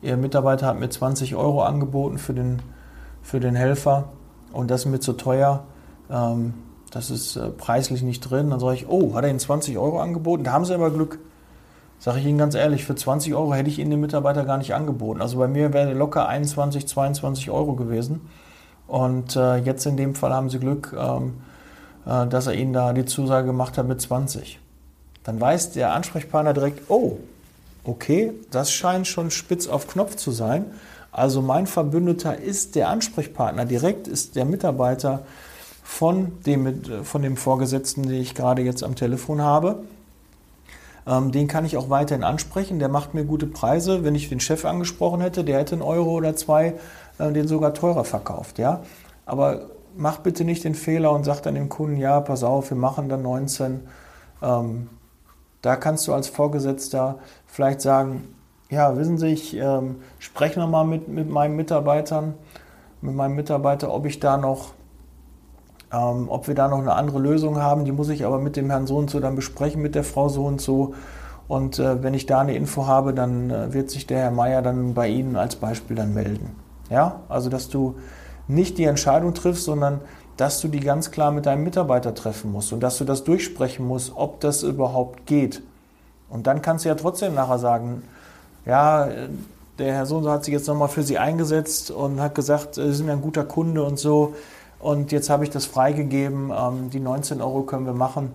Ihr 0.01 0.17
Mitarbeiter 0.17 0.65
hat 0.65 0.79
mir 0.79 0.89
20 0.89 1.35
Euro 1.35 1.61
angeboten 1.61 2.17
für 2.17 2.33
den, 2.33 2.63
für 3.21 3.39
den 3.39 3.53
Helfer 3.53 4.05
und 4.51 4.71
das 4.71 4.85
ist 4.85 4.85
mir 4.87 4.99
zu 4.99 5.13
teuer, 5.13 5.65
ähm, 6.09 6.55
das 6.91 7.11
ist 7.11 7.35
äh, 7.35 7.49
preislich 7.49 8.01
nicht 8.01 8.21
drin. 8.21 8.49
Dann 8.49 8.59
sage 8.59 8.75
ich, 8.75 8.87
oh, 8.87 9.13
hat 9.13 9.23
er 9.23 9.29
Ihnen 9.29 9.39
20 9.39 9.77
Euro 9.77 9.99
angeboten? 9.99 10.43
Da 10.43 10.51
haben 10.51 10.65
Sie 10.65 10.73
aber 10.73 10.91
Glück. 10.91 11.19
Sage 11.99 12.19
ich 12.19 12.25
Ihnen 12.25 12.37
ganz 12.37 12.55
ehrlich, 12.55 12.85
für 12.85 12.95
20 12.95 13.35
Euro 13.35 13.53
hätte 13.53 13.69
ich 13.69 13.77
Ihnen 13.77 13.91
den 13.91 13.99
Mitarbeiter 13.99 14.45
gar 14.45 14.57
nicht 14.57 14.73
angeboten. 14.73 15.21
Also 15.21 15.37
bei 15.37 15.47
mir 15.47 15.73
wäre 15.73 15.93
locker 15.93 16.27
21, 16.27 16.87
22 16.87 17.51
Euro 17.51 17.73
gewesen. 17.73 18.21
Und 18.87 19.35
äh, 19.35 19.57
jetzt 19.57 19.85
in 19.85 19.97
dem 19.97 20.15
Fall 20.15 20.33
haben 20.33 20.49
Sie 20.49 20.59
Glück, 20.59 20.95
ähm, 20.97 21.35
äh, 22.05 22.25
dass 22.27 22.47
er 22.47 22.53
Ihnen 22.53 22.73
da 22.73 22.93
die 22.93 23.05
Zusage 23.05 23.47
gemacht 23.47 23.77
hat 23.77 23.87
mit 23.87 24.01
20. 24.01 24.59
Dann 25.23 25.39
weiß 25.39 25.73
der 25.73 25.93
Ansprechpartner 25.93 26.53
direkt, 26.53 26.89
oh, 26.89 27.17
okay, 27.83 28.33
das 28.49 28.71
scheint 28.71 29.05
schon 29.05 29.29
spitz 29.29 29.67
auf 29.67 29.87
Knopf 29.87 30.15
zu 30.15 30.31
sein. 30.31 30.65
Also 31.11 31.41
mein 31.41 31.67
Verbündeter 31.67 32.37
ist 32.37 32.75
der 32.75 32.89
Ansprechpartner, 32.89 33.65
direkt 33.65 34.07
ist 34.07 34.35
der 34.35 34.45
Mitarbeiter 34.45 35.23
von 35.89 36.33
dem, 36.45 37.03
von 37.03 37.23
dem 37.23 37.35
Vorgesetzten, 37.35 38.03
den 38.03 38.21
ich 38.21 38.35
gerade 38.35 38.61
jetzt 38.61 38.83
am 38.83 38.93
Telefon 38.93 39.41
habe. 39.41 39.79
Ähm, 41.07 41.31
den 41.31 41.47
kann 41.47 41.65
ich 41.65 41.77
auch 41.77 41.89
weiterhin 41.89 42.23
ansprechen. 42.23 42.77
Der 42.77 42.89
macht 42.89 43.15
mir 43.15 43.25
gute 43.25 43.47
Preise. 43.47 44.03
Wenn 44.03 44.13
ich 44.13 44.29
den 44.29 44.39
Chef 44.39 44.65
angesprochen 44.65 45.19
hätte, 45.19 45.43
der 45.43 45.57
hätte 45.57 45.73
einen 45.73 45.81
Euro 45.81 46.11
oder 46.11 46.35
zwei 46.35 46.75
äh, 47.17 47.31
den 47.31 47.47
sogar 47.47 47.73
teurer 47.73 48.05
verkauft. 48.05 48.59
Ja? 48.59 48.81
Aber 49.25 49.61
mach 49.97 50.19
bitte 50.19 50.45
nicht 50.45 50.63
den 50.63 50.75
Fehler 50.75 51.11
und 51.11 51.23
sag 51.23 51.41
dann 51.41 51.55
dem 51.55 51.69
Kunden, 51.69 51.97
ja, 51.97 52.21
pass 52.21 52.43
auf, 52.43 52.69
wir 52.69 52.77
machen 52.77 53.09
dann 53.09 53.23
19. 53.23 53.79
Ähm, 54.43 54.89
da 55.63 55.75
kannst 55.75 56.07
du 56.07 56.13
als 56.13 56.27
Vorgesetzter 56.27 57.17
vielleicht 57.47 57.81
sagen, 57.81 58.35
ja, 58.69 58.95
wissen 58.95 59.17
Sie, 59.17 59.29
ich 59.29 59.55
ähm, 59.57 59.95
spreche 60.19 60.59
nochmal 60.59 60.85
mit, 60.85 61.07
mit 61.07 61.29
meinen 61.29 61.55
Mitarbeitern, 61.55 62.35
mit 63.01 63.15
meinem 63.15 63.35
Mitarbeiter, 63.35 63.91
ob 63.91 64.05
ich 64.05 64.19
da 64.19 64.37
noch 64.37 64.73
ähm, 65.91 66.29
ob 66.29 66.47
wir 66.47 66.55
da 66.55 66.67
noch 66.67 66.79
eine 66.79 66.93
andere 66.93 67.19
Lösung 67.19 67.57
haben, 67.57 67.85
die 67.85 67.91
muss 67.91 68.09
ich 68.09 68.25
aber 68.25 68.39
mit 68.39 68.55
dem 68.55 68.69
Herrn 68.69 68.87
so 68.87 68.97
und 68.97 69.09
so 69.09 69.19
dann 69.19 69.35
besprechen, 69.35 69.81
mit 69.81 69.95
der 69.95 70.03
Frau 70.03 70.29
so 70.29 70.45
und 70.45 70.61
so. 70.61 70.93
Und 71.47 71.79
äh, 71.79 72.03
wenn 72.03 72.13
ich 72.13 72.27
da 72.27 72.41
eine 72.41 72.55
Info 72.55 72.85
habe, 72.85 73.13
dann 73.13 73.49
äh, 73.49 73.73
wird 73.73 73.89
sich 73.89 74.05
der 74.05 74.19
Herr 74.19 74.31
Meier 74.31 74.61
dann 74.61 74.93
bei 74.93 75.07
Ihnen 75.07 75.35
als 75.35 75.55
Beispiel 75.55 75.95
dann 75.95 76.13
melden. 76.13 76.55
Ja, 76.89 77.21
also 77.27 77.49
dass 77.49 77.69
du 77.69 77.95
nicht 78.47 78.77
die 78.77 78.83
Entscheidung 78.83 79.33
triffst, 79.33 79.63
sondern 79.63 80.01
dass 80.37 80.61
du 80.61 80.67
die 80.67 80.79
ganz 80.79 81.11
klar 81.11 81.31
mit 81.31 81.45
deinem 81.45 81.63
Mitarbeiter 81.63 82.13
treffen 82.13 82.51
musst 82.51 82.71
und 82.71 82.81
dass 82.81 82.97
du 82.97 83.03
das 83.03 83.23
durchsprechen 83.23 83.85
musst, 83.85 84.13
ob 84.15 84.39
das 84.39 84.63
überhaupt 84.63 85.25
geht. 85.25 85.61
Und 86.29 86.47
dann 86.47 86.61
kannst 86.61 86.85
du 86.85 86.89
ja 86.89 86.95
trotzdem 86.95 87.33
nachher 87.33 87.59
sagen, 87.59 88.03
ja, 88.65 89.09
der 89.79 89.93
Herr 89.93 90.05
Sohn 90.05 90.27
hat 90.27 90.45
sich 90.45 90.53
jetzt 90.53 90.67
nochmal 90.67 90.87
für 90.87 91.03
Sie 91.03 91.17
eingesetzt 91.17 91.91
und 91.91 92.21
hat 92.21 92.35
gesagt, 92.35 92.75
Sie 92.75 92.93
sind 92.93 93.09
ein 93.09 93.21
guter 93.21 93.43
Kunde 93.43 93.83
und 93.83 93.97
so. 93.97 94.35
Und 94.79 95.11
jetzt 95.11 95.29
habe 95.29 95.43
ich 95.43 95.49
das 95.49 95.65
freigegeben. 95.65 96.51
Ähm, 96.55 96.89
die 96.89 96.99
19 96.99 97.41
Euro 97.41 97.63
können 97.63 97.85
wir 97.85 97.93
machen. 97.93 98.33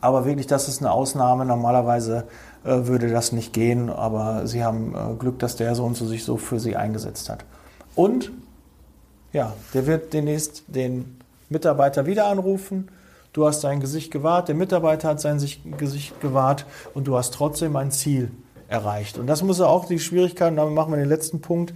Aber 0.00 0.24
wirklich, 0.24 0.46
das 0.46 0.68
ist 0.68 0.80
eine 0.80 0.92
Ausnahme. 0.92 1.44
Normalerweise 1.44 2.28
äh, 2.64 2.86
würde 2.86 3.10
das 3.10 3.32
nicht 3.32 3.52
gehen. 3.52 3.90
Aber 3.90 4.46
Sie 4.46 4.64
haben 4.64 4.94
äh, 4.94 5.14
Glück, 5.16 5.38
dass 5.38 5.56
der 5.56 5.74
so 5.74 5.84
und 5.84 5.96
so 5.96 6.06
sich 6.06 6.24
so 6.24 6.36
für 6.36 6.60
Sie 6.60 6.76
eingesetzt 6.76 7.28
hat. 7.28 7.44
Und 7.94 8.30
ja, 9.32 9.52
der 9.74 9.86
wird 9.86 10.12
demnächst 10.12 10.64
den 10.68 11.18
Mitarbeiter 11.48 12.06
wieder 12.06 12.26
anrufen, 12.26 12.88
du 13.32 13.46
hast 13.46 13.62
dein 13.62 13.80
Gesicht 13.80 14.10
gewahrt, 14.10 14.48
der 14.48 14.54
Mitarbeiter 14.54 15.08
hat 15.08 15.20
sein 15.20 15.38
Gesicht 15.78 16.20
gewahrt 16.20 16.66
und 16.94 17.06
du 17.06 17.16
hast 17.16 17.34
trotzdem 17.34 17.76
ein 17.76 17.90
Ziel 17.90 18.30
erreicht. 18.68 19.18
Und 19.18 19.26
das 19.26 19.42
muss 19.42 19.60
auch 19.60 19.84
die 19.84 19.98
Schwierigkeit, 19.98 20.50
und 20.50 20.56
damit 20.56 20.74
machen 20.74 20.92
wir 20.92 20.98
den 20.98 21.08
letzten 21.08 21.40
Punkt, 21.40 21.74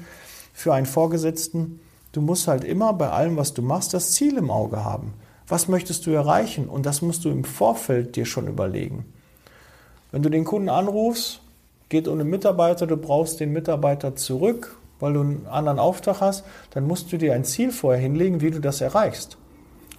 für 0.52 0.72
einen 0.72 0.86
Vorgesetzten, 0.86 1.80
du 2.14 2.20
musst 2.20 2.48
halt 2.48 2.64
immer 2.64 2.92
bei 2.92 3.10
allem, 3.10 3.36
was 3.36 3.54
du 3.54 3.62
machst, 3.62 3.92
das 3.92 4.12
Ziel 4.12 4.38
im 4.38 4.50
Auge 4.50 4.84
haben. 4.84 5.12
Was 5.48 5.68
möchtest 5.68 6.06
du 6.06 6.10
erreichen? 6.10 6.68
Und 6.68 6.86
das 6.86 7.02
musst 7.02 7.24
du 7.24 7.28
im 7.28 7.44
Vorfeld 7.44 8.16
dir 8.16 8.24
schon 8.24 8.46
überlegen. 8.46 9.04
Wenn 10.12 10.22
du 10.22 10.30
den 10.30 10.44
Kunden 10.44 10.68
anrufst, 10.68 11.40
geht 11.88 12.06
den 12.06 12.30
Mitarbeiter, 12.30 12.86
du 12.86 12.96
brauchst 12.96 13.40
den 13.40 13.52
Mitarbeiter 13.52 14.14
zurück, 14.14 14.78
weil 15.00 15.12
du 15.12 15.20
einen 15.20 15.46
anderen 15.48 15.80
Auftrag 15.80 16.20
hast, 16.20 16.44
dann 16.70 16.86
musst 16.86 17.12
du 17.12 17.18
dir 17.18 17.34
ein 17.34 17.44
Ziel 17.44 17.72
vorher 17.72 18.00
hinlegen, 18.00 18.40
wie 18.40 18.52
du 18.52 18.60
das 18.60 18.80
erreichst. 18.80 19.36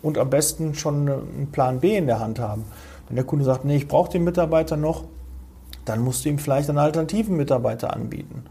Und 0.01 0.17
am 0.17 0.29
besten 0.29 0.73
schon 0.73 1.09
einen 1.09 1.49
Plan 1.51 1.81
B 1.81 1.97
in 1.97 2.07
der 2.07 2.19
Hand 2.19 2.39
haben. 2.39 2.63
Wenn 3.07 3.17
der 3.17 3.25
Kunde 3.25 3.43
sagt, 3.43 3.65
nee, 3.65 3.75
ich 3.75 3.87
brauche 3.87 4.09
den 4.09 4.23
Mitarbeiter 4.23 4.77
noch, 4.77 5.03
dann 5.83 5.99
musst 5.99 6.23
du 6.23 6.29
ihm 6.29 6.39
vielleicht 6.39 6.69
einen 6.69 6.79
alternativen 6.79 7.35
Mitarbeiter 7.35 7.93
anbieten. 7.93 8.45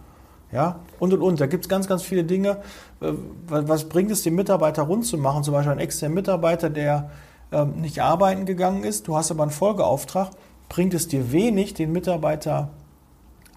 Ja, 0.54 0.76
und 1.00 1.12
und 1.12 1.20
und. 1.20 1.40
Da 1.40 1.46
gibt 1.46 1.64
es 1.64 1.68
ganz, 1.68 1.88
ganz 1.88 2.04
viele 2.04 2.22
Dinge. 2.22 2.58
Äh, 3.00 3.12
was 3.48 3.88
bringt 3.88 4.12
es, 4.12 4.22
den 4.22 4.36
Mitarbeiter 4.36 4.82
rund 4.82 5.04
zu 5.04 5.18
machen? 5.18 5.42
Zum 5.42 5.52
Beispiel 5.52 5.72
einen 5.72 5.80
externen 5.80 6.14
Mitarbeiter, 6.14 6.70
der 6.70 7.10
ähm, 7.50 7.80
nicht 7.80 8.00
arbeiten 8.00 8.46
gegangen 8.46 8.84
ist, 8.84 9.08
du 9.08 9.16
hast 9.16 9.32
aber 9.32 9.42
einen 9.42 9.50
Folgeauftrag, 9.50 10.30
bringt 10.68 10.94
es 10.94 11.08
dir 11.08 11.32
wenig, 11.32 11.74
den 11.74 11.90
Mitarbeiter 11.90 12.70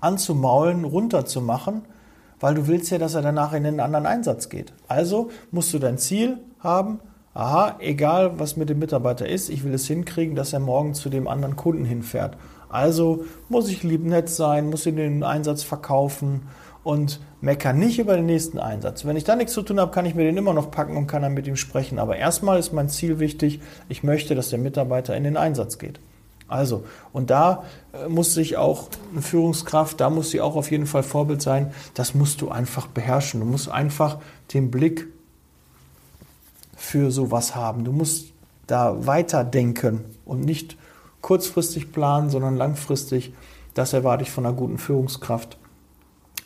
anzumaulen, 0.02 0.86
runterzumachen, 0.86 1.84
weil 2.40 2.56
du 2.56 2.68
willst 2.68 2.90
ja, 2.90 2.98
dass 2.98 3.14
er 3.14 3.22
danach 3.22 3.54
in 3.54 3.66
einen 3.66 3.80
anderen 3.80 4.08
Einsatz 4.08 4.50
geht. 4.50 4.74
Also 4.88 5.30
musst 5.52 5.74
du 5.74 5.80
dein 5.80 6.00
Ziel 6.00 6.40
haben, 6.60 7.00
aha, 7.36 7.76
egal 7.80 8.40
was 8.40 8.58
mit 8.58 8.70
dem 8.70 8.80
Mitarbeiter 8.80 9.28
ist, 9.28 9.50
ich 9.50 9.64
will 9.64 9.74
es 9.76 9.86
hinkriegen, 9.86 10.36
dass 10.36 10.52
er 10.52 10.60
morgen 10.60 10.96
zu 10.96 11.10
dem 11.10 11.28
anderen 11.28 11.56
Kunden 11.56 11.86
hinfährt. 11.86 12.38
Also 12.70 13.26
muss 13.50 13.70
ich 13.70 13.84
lieb 13.84 14.04
nett 14.04 14.30
sein, 14.30 14.70
muss 14.70 14.86
ihn 14.86 14.98
den 14.98 15.24
Einsatz 15.24 15.64
verkaufen, 15.64 16.44
und 16.88 17.20
meckere 17.42 17.74
nicht 17.74 18.00
über 18.00 18.16
den 18.16 18.28
nächsten 18.28 18.60
Einsatz. 18.60 19.04
Wenn 19.04 19.18
ich 19.18 19.26
da 19.26 19.36
nichts 19.36 19.52
zu 19.52 19.62
tun 19.62 19.78
habe, 19.78 19.92
kann 19.92 20.06
ich 20.06 20.16
mir 20.16 20.24
den 20.24 20.38
immer 20.38 20.54
noch 20.54 20.72
packen 20.72 20.96
und 20.96 21.06
kann 21.06 21.22
dann 21.22 21.34
mit 21.34 21.46
ihm 21.46 21.58
sprechen. 21.58 22.00
Aber 22.00 22.16
erstmal 22.16 22.58
ist 22.58 22.72
mein 22.72 22.88
Ziel 22.88 23.20
wichtig, 23.20 23.60
ich 23.90 24.04
möchte, 24.04 24.36
dass 24.36 24.52
der 24.52 24.60
Mitarbeiter 24.60 25.14
in 25.18 25.26
den 25.26 25.36
Einsatz 25.36 25.80
geht. 25.80 26.00
Also, 26.48 26.86
und 27.12 27.30
da 27.30 27.66
äh, 27.92 28.08
muss 28.08 28.34
sich 28.34 28.56
auch 28.56 28.88
eine 29.12 29.22
Führungskraft, 29.22 30.00
da 30.00 30.10
muss 30.10 30.30
sie 30.30 30.40
auch 30.40 30.56
auf 30.56 30.72
jeden 30.72 30.86
Fall 30.86 31.04
Vorbild 31.04 31.42
sein. 31.42 31.74
Das 31.94 32.16
musst 32.16 32.40
du 32.40 32.48
einfach 32.48 32.88
beherrschen. 32.88 33.42
Du 33.42 33.46
musst 33.46 33.68
einfach 33.68 34.20
den 34.54 34.72
Blick 34.72 35.08
für 36.78 37.12
sowas 37.12 37.54
haben. 37.54 37.84
Du 37.84 37.92
musst 37.92 38.28
da 38.66 39.06
weiterdenken 39.06 40.06
und 40.24 40.46
nicht 40.46 40.78
kurzfristig 41.20 41.92
planen, 41.92 42.30
sondern 42.30 42.56
langfristig. 42.56 43.34
Das 43.74 43.92
erwarte 43.92 44.24
ich 44.24 44.32
von 44.32 44.46
einer 44.46 44.56
guten 44.56 44.78
Führungskraft. 44.78 45.58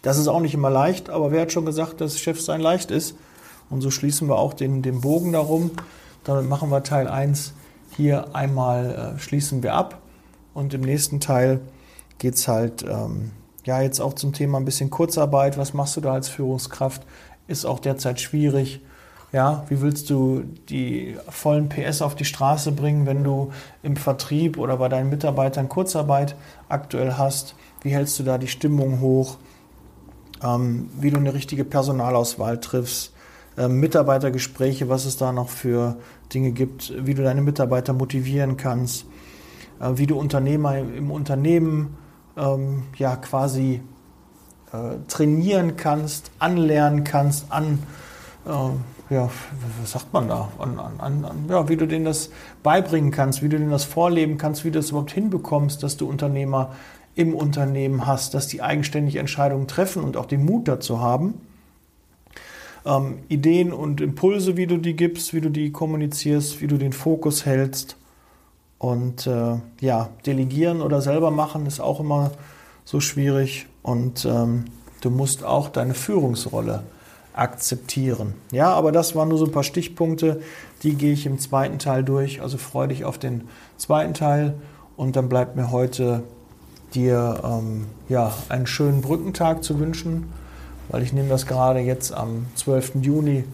Das 0.02 0.18
ist 0.18 0.28
auch 0.28 0.40
nicht 0.40 0.54
immer 0.54 0.70
leicht, 0.70 1.10
aber 1.10 1.32
wer 1.32 1.42
hat 1.42 1.52
schon 1.52 1.66
gesagt, 1.66 2.02
dass 2.02 2.20
Chefsein 2.20 2.62
leicht 2.62 2.92
ist? 2.92 3.16
Und 3.70 3.82
so 3.82 3.92
schließen 3.92 4.28
wir 4.28 4.38
auch 4.38 4.54
den, 4.54 4.82
den 4.82 5.02
Bogen 5.02 5.32
darum. 5.32 5.72
Damit 6.24 6.50
machen 6.50 6.70
wir 6.70 6.84
Teil 6.84 7.08
1 7.08 7.54
hier 7.96 8.36
einmal, 8.36 9.16
äh, 9.16 9.20
schließen 9.20 9.64
wir 9.64 9.74
ab. 9.74 10.02
Und 10.54 10.74
im 10.74 10.82
nächsten 10.82 11.20
Teil 11.20 11.62
geht 12.18 12.36
es 12.36 12.48
halt 12.48 12.84
ähm, 12.84 13.32
ja 13.64 13.82
jetzt 13.82 14.00
auch 14.00 14.14
zum 14.14 14.34
Thema 14.34 14.60
ein 14.60 14.66
bisschen 14.66 14.90
Kurzarbeit. 14.90 15.58
Was 15.58 15.74
machst 15.74 15.98
du 15.98 16.02
da 16.02 16.14
als 16.14 16.30
Führungskraft? 16.30 17.04
Ist 17.48 17.66
auch 17.66 17.80
derzeit 17.80 18.20
schwierig. 18.20 18.82
Ja, 19.32 19.64
wie 19.70 19.82
willst 19.82 20.10
du 20.10 20.44
die 20.68 21.16
vollen 21.30 21.70
PS 21.70 22.02
auf 22.02 22.16
die 22.16 22.26
Straße 22.26 22.74
bringen, 22.74 23.06
wenn 23.06 23.24
du 23.24 23.52
im 23.82 23.96
Vertrieb 23.96 24.58
oder 24.58 24.76
bei 24.78 24.90
deinen 24.90 25.10
Mitarbeitern 25.10 25.70
Kurzarbeit 25.70 26.36
aktuell 26.68 27.14
hast? 27.14 27.56
Wie 27.82 27.92
hältst 27.92 28.20
du 28.20 28.24
da 28.24 28.38
die 28.38 28.50
Stimmung 28.50 29.00
hoch? 29.00 29.38
Ähm, 30.44 30.90
wie 31.00 31.10
du 31.10 31.18
eine 31.18 31.34
richtige 31.34 31.64
Personalauswahl 31.64 32.60
triffst, 32.60 33.14
äh, 33.58 33.68
Mitarbeitergespräche, 33.68 34.90
was 34.90 35.06
es 35.06 35.18
da 35.18 35.32
noch 35.32 35.50
für 35.50 35.98
Dinge 36.34 36.52
gibt, 36.52 36.94
wie 37.06 37.14
du 37.14 37.24
deine 37.24 37.42
Mitarbeiter 37.42 37.94
motivieren 37.94 38.58
kannst, 38.58 39.06
äh, 39.80 39.90
wie 39.96 40.08
du 40.08 40.18
Unternehmer 40.18 40.78
im, 40.78 41.12
Unternehmen 41.12 41.98
ähm, 42.38 42.84
ja 42.98 43.16
quasi 43.18 43.82
äh, 44.72 44.98
trainieren 45.08 45.76
kannst, 45.76 46.32
anlernen 46.40 47.04
kannst, 47.04 47.52
an 47.52 47.80
ja, 49.12 49.30
was 49.82 49.92
sagt 49.92 50.14
man 50.14 50.30
da? 50.30 50.48
An, 50.58 50.80
an, 50.80 51.26
an, 51.26 51.46
ja, 51.50 51.68
wie 51.68 51.76
du 51.76 51.86
denen 51.86 52.06
das 52.06 52.30
beibringen 52.64 53.12
kannst, 53.12 53.44
wie 53.44 53.50
du 53.50 53.58
denen 53.58 53.70
das 53.70 53.84
vorleben 53.84 54.38
kannst, 54.38 54.64
wie 54.64 54.72
du 54.72 54.80
das 54.80 54.90
überhaupt 54.92 55.12
hinbekommst, 55.12 55.84
dass 55.84 55.98
du 55.98 56.08
Unternehmer 56.08 56.72
im 57.16 57.34
Unternehmen 57.34 58.06
hast, 58.06 58.34
dass 58.34 58.48
die 58.48 58.62
eigenständig 58.62 59.18
Entscheidungen 59.18 59.68
treffen 59.68 60.04
und 60.04 60.18
auch 60.18 60.26
den 60.26 60.46
Mut 60.46 60.68
dazu 60.68 61.00
haben. 61.00 61.36
Ähm, 62.86 63.20
Ideen 63.28 63.74
und 63.74 64.02
Impulse, 64.02 64.58
wie 64.58 64.68
du 64.68 64.78
die 64.78 64.96
gibst, 64.96 65.34
wie 65.34 65.42
du 65.42 65.50
die 65.50 65.72
kommunizierst, 65.72 66.62
wie 66.62 66.68
du 66.68 66.78
den 66.78 66.94
Fokus 66.94 67.46
hältst. 67.46 67.98
Und 68.78 69.28
äh, 69.28 69.58
ja, 69.80 70.10
delegieren 70.26 70.82
oder 70.82 71.02
selber 71.02 71.30
machen 71.30 71.68
ist 71.68 71.80
auch 71.80 72.00
immer 72.00 72.32
so 72.84 73.00
schwierig. 73.00 73.68
Und 73.84 74.26
ähm, 74.26 74.66
du 75.02 75.10
musst 75.10 75.44
auch 75.44 75.70
deine 75.70 75.94
Führungsrolle 75.94 76.84
akzeptieren. 77.34 78.34
Ja, 78.52 78.74
aber 78.74 78.92
das 78.92 79.16
waren 79.16 79.30
nur 79.30 79.38
so 79.38 79.46
ein 79.46 79.52
paar 79.52 79.64
Stichpunkte, 79.64 80.42
die 80.84 80.96
gehe 80.96 81.14
ich 81.14 81.26
im 81.26 81.40
zweiten 81.40 81.80
Teil 81.80 82.04
durch. 82.04 82.42
Also 82.42 82.58
freue 82.58 82.88
dich 82.88 83.06
auf 83.06 83.18
den 83.18 83.48
zweiten 83.78 84.14
Teil 84.14 84.56
und 84.98 85.16
dann 85.16 85.30
bleibt 85.30 85.56
mir 85.56 85.72
heute 85.72 86.24
dir 86.94 87.42
ähm, 87.44 87.88
ja, 88.10 88.34
einen 88.50 88.68
schönen 88.68 89.02
Brückentag 89.02 89.64
zu 89.64 89.80
wünschen, 89.80 90.32
weil 90.90 91.04
ich 91.04 91.14
nehme 91.14 91.30
das 91.30 91.46
gerade 91.46 91.80
jetzt 91.80 92.14
am 92.14 92.48
12. 92.56 92.96
Juni 93.02 93.46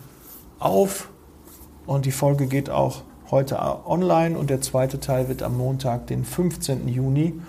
auf 0.59 1.09
und 1.85 2.05
die 2.05 2.11
Folge 2.11 2.47
geht 2.47 2.69
auch 2.69 3.03
heute 3.29 3.59
online 3.85 4.37
und 4.37 4.49
der 4.49 4.61
zweite 4.61 4.99
Teil 4.99 5.27
wird 5.27 5.43
am 5.43 5.57
Montag, 5.57 6.07
den 6.07 6.23
15. 6.25 6.87
Juni, 6.87 7.39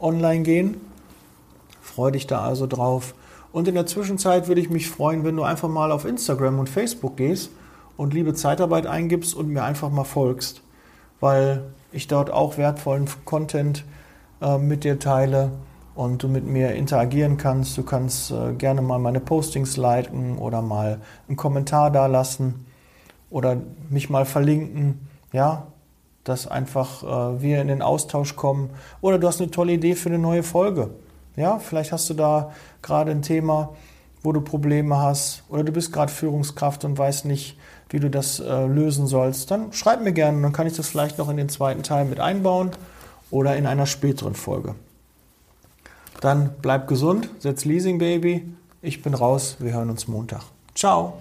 online 0.00 0.42
gehen. 0.42 0.80
Freue 1.80 2.12
dich 2.12 2.26
da 2.26 2.42
also 2.42 2.66
drauf. 2.66 3.14
Und 3.52 3.68
in 3.68 3.74
der 3.74 3.86
Zwischenzeit 3.86 4.48
würde 4.48 4.60
ich 4.60 4.70
mich 4.70 4.88
freuen, 4.88 5.24
wenn 5.24 5.36
du 5.36 5.42
einfach 5.42 5.68
mal 5.68 5.90
auf 5.90 6.04
Instagram 6.04 6.58
und 6.58 6.68
Facebook 6.68 7.16
gehst 7.16 7.50
und 7.96 8.14
liebe 8.14 8.34
Zeitarbeit 8.34 8.86
eingibst 8.86 9.34
und 9.34 9.48
mir 9.48 9.64
einfach 9.64 9.90
mal 9.90 10.04
folgst, 10.04 10.62
weil 11.20 11.64
ich 11.92 12.06
dort 12.06 12.30
auch 12.30 12.58
wertvollen 12.58 13.08
Content 13.24 13.84
äh, 14.40 14.58
mit 14.58 14.84
dir 14.84 14.98
teile 14.98 15.50
und 15.94 16.22
du 16.22 16.28
mit 16.28 16.46
mir 16.46 16.74
interagieren 16.74 17.38
kannst. 17.38 17.76
Du 17.76 17.82
kannst 17.82 18.30
äh, 18.30 18.52
gerne 18.52 18.82
mal 18.82 18.98
meine 18.98 19.18
Postings 19.18 19.76
liken 19.76 20.38
oder 20.38 20.62
mal 20.62 21.00
einen 21.26 21.36
Kommentar 21.36 21.90
da 21.90 22.06
lassen 22.06 22.66
oder 23.30 23.56
mich 23.90 24.08
mal 24.08 24.24
verlinken, 24.24 25.08
ja, 25.32 25.66
dass 26.22 26.46
einfach 26.46 27.02
äh, 27.02 27.42
wir 27.42 27.60
in 27.60 27.68
den 27.68 27.82
Austausch 27.82 28.36
kommen. 28.36 28.70
Oder 29.00 29.18
du 29.18 29.26
hast 29.26 29.40
eine 29.40 29.50
tolle 29.50 29.72
Idee 29.72 29.96
für 29.96 30.08
eine 30.08 30.18
neue 30.18 30.44
Folge. 30.44 30.90
Ja, 31.34 31.58
vielleicht 31.58 31.90
hast 31.90 32.08
du 32.10 32.14
da 32.14 32.52
gerade 32.80 33.10
ein 33.10 33.22
Thema, 33.22 33.70
wo 34.22 34.32
du 34.32 34.40
Probleme 34.40 34.98
hast 34.98 35.42
oder 35.48 35.64
du 35.64 35.72
bist 35.72 35.92
gerade 35.92 36.12
Führungskraft 36.12 36.84
und 36.84 36.96
weißt 36.96 37.24
nicht, 37.24 37.58
wie 37.90 37.98
du 37.98 38.10
das 38.10 38.40
äh, 38.40 38.66
lösen 38.66 39.06
sollst, 39.06 39.50
dann 39.50 39.72
schreib 39.72 40.02
mir 40.02 40.12
gerne, 40.12 40.42
dann 40.42 40.52
kann 40.52 40.66
ich 40.66 40.76
das 40.76 40.88
vielleicht 40.88 41.18
noch 41.18 41.28
in 41.28 41.36
den 41.36 41.48
zweiten 41.48 41.82
Teil 41.82 42.04
mit 42.04 42.20
einbauen 42.20 42.70
oder 43.30 43.56
in 43.56 43.66
einer 43.66 43.86
späteren 43.86 44.34
Folge. 44.34 44.74
Dann 46.20 46.50
bleib 46.60 46.88
gesund, 46.88 47.30
setz 47.38 47.64
Leasing 47.64 47.98
Baby. 47.98 48.44
Ich 48.82 49.02
bin 49.02 49.14
raus, 49.14 49.56
wir 49.60 49.72
hören 49.72 49.90
uns 49.90 50.08
Montag. 50.08 50.42
Ciao. 50.74 51.18